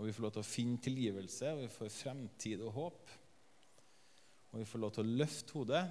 Og 0.00 0.06
vi 0.06 0.14
får 0.16 0.24
lov 0.24 0.32
til 0.32 0.40
å 0.40 0.48
finne 0.48 0.80
tilgivelse, 0.80 1.50
og 1.52 1.60
vi 1.60 1.72
får 1.74 1.90
fremtid 1.92 2.62
og 2.64 2.72
håp. 2.78 3.10
Og 4.52 4.62
vi 4.62 4.68
får 4.68 4.80
lov 4.80 4.94
til 4.96 5.04
å 5.04 5.18
løfte 5.20 5.56
hodet 5.58 5.82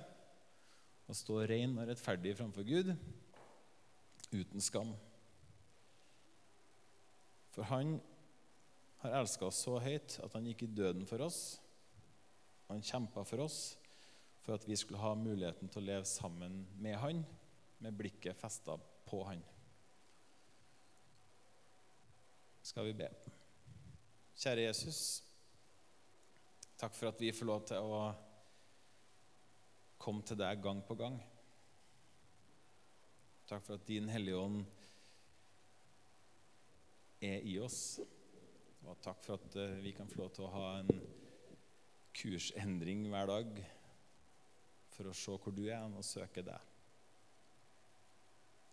og 1.12 1.18
stå 1.18 1.42
ren 1.50 1.76
og 1.78 1.90
rettferdig 1.90 2.34
framfor 2.38 2.66
Gud 2.66 2.90
uten 4.32 4.64
skam. 4.64 4.94
For 7.52 7.68
han 7.70 7.98
har 9.04 9.18
elska 9.20 9.46
oss 9.50 9.62
så 9.66 9.76
høyt 9.82 10.18
at 10.24 10.34
han 10.38 10.48
gikk 10.48 10.66
i 10.66 10.74
døden 10.74 11.06
for 11.10 11.22
oss. 11.26 11.60
Han 12.70 12.86
kjempa 12.86 13.26
for 13.28 13.46
oss 13.46 13.60
for 14.42 14.58
at 14.58 14.68
vi 14.68 14.76
skulle 14.76 15.02
ha 15.02 15.14
muligheten 15.16 15.70
til 15.70 15.82
å 15.82 15.86
leve 15.86 16.08
sammen 16.10 16.64
med 16.82 16.98
han, 17.02 17.22
med 17.82 17.98
blikket 17.98 18.38
festa 18.38 18.78
på 19.06 19.24
han. 19.28 19.42
Skal 22.66 22.90
vi 22.90 22.98
be. 22.98 23.10
Kjære 24.42 24.68
Jesus, 24.68 25.00
takk 26.78 26.94
for 26.98 27.12
at 27.12 27.22
vi 27.22 27.34
får 27.34 27.50
lov 27.50 27.66
til 27.70 27.92
å 27.94 28.02
komme 30.02 30.26
til 30.26 30.40
deg 30.40 30.62
gang 30.64 30.82
på 30.86 30.98
gang. 30.98 31.20
Takk 33.50 33.66
for 33.66 33.78
at 33.78 33.88
din 33.90 34.10
Hellige 34.10 34.40
Ånd 34.40 34.62
er 37.22 37.44
i 37.46 37.58
oss. 37.62 38.00
Og 38.88 38.98
takk 39.04 39.22
for 39.26 39.38
at 39.38 39.58
eh, 39.62 39.78
vi 39.84 39.92
kan 39.94 40.10
få 40.10 40.24
lov 40.24 40.32
til 40.34 40.48
å 40.48 40.54
ha 40.56 40.70
en 40.80 40.90
kursendring 42.18 43.06
hver 43.12 43.30
dag 43.30 43.62
for 44.92 45.10
å 45.10 45.16
se 45.16 45.36
hvor 45.40 45.56
du 45.56 45.64
er 45.70 45.82
og 45.86 46.06
søke 46.06 46.44
deg. 46.46 46.70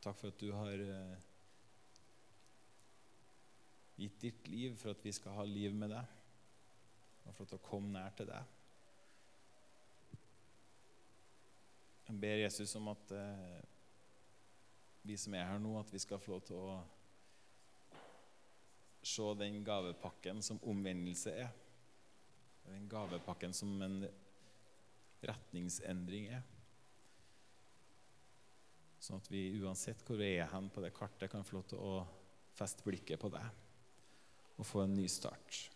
Takk 0.03 0.19
for 0.19 0.31
at 0.31 0.41
du 0.41 0.53
har 0.55 0.85
eh, 0.85 1.25
gitt 3.99 4.21
ditt 4.23 4.51
liv 4.53 4.77
for 4.79 4.95
at 4.95 5.03
vi 5.03 5.13
skal 5.15 5.35
ha 5.41 5.47
liv 5.49 5.75
med 5.75 5.91
deg, 5.91 6.15
og 7.27 7.35
for 7.35 7.47
at 7.47 7.57
å 7.59 7.65
komme 7.65 7.91
nær 7.97 8.15
til 8.19 8.31
deg. 8.31 8.55
Jeg 12.09 12.21
ber 12.23 12.41
Jesus 12.41 12.77
om 12.79 12.89
at 12.95 13.11
eh, 13.13 13.59
vi 15.09 15.17
som 15.21 15.35
er 15.37 15.51
her 15.51 15.59
nå, 15.61 15.75
at 15.81 15.91
vi 15.93 16.01
skal 16.01 16.23
få 16.23 16.37
lov 16.37 16.47
til 16.49 16.63
å 16.63 16.79
se 19.09 19.27
den 19.41 19.61
gavepakken 19.65 20.41
som 20.45 20.61
omvendelse 20.63 21.35
er. 21.47 21.51
den 22.69 22.89
gavepakken 22.89 23.55
som 23.57 23.83
en 23.83 24.03
retningsendring 25.27 26.29
er. 26.39 26.45
Sånn 29.03 29.23
at 29.23 29.31
vi 29.31 29.45
uansett 29.63 30.03
hvor 30.07 30.19
vi 30.21 30.35
er 30.37 30.51
hen 30.53 30.69
på 30.75 30.83
det 30.85 30.93
kartet, 30.97 31.31
kan 31.31 31.47
få 31.47 31.59
lov 31.59 31.69
til 31.71 31.83
å 31.83 31.95
feste 32.59 32.85
blikket 32.87 33.21
på 33.23 33.31
deg 33.33 33.65
og 34.59 34.67
få 34.67 34.83
en 34.83 34.97
ny 34.99 35.07
start. 35.11 35.69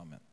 Amen. 0.00 0.29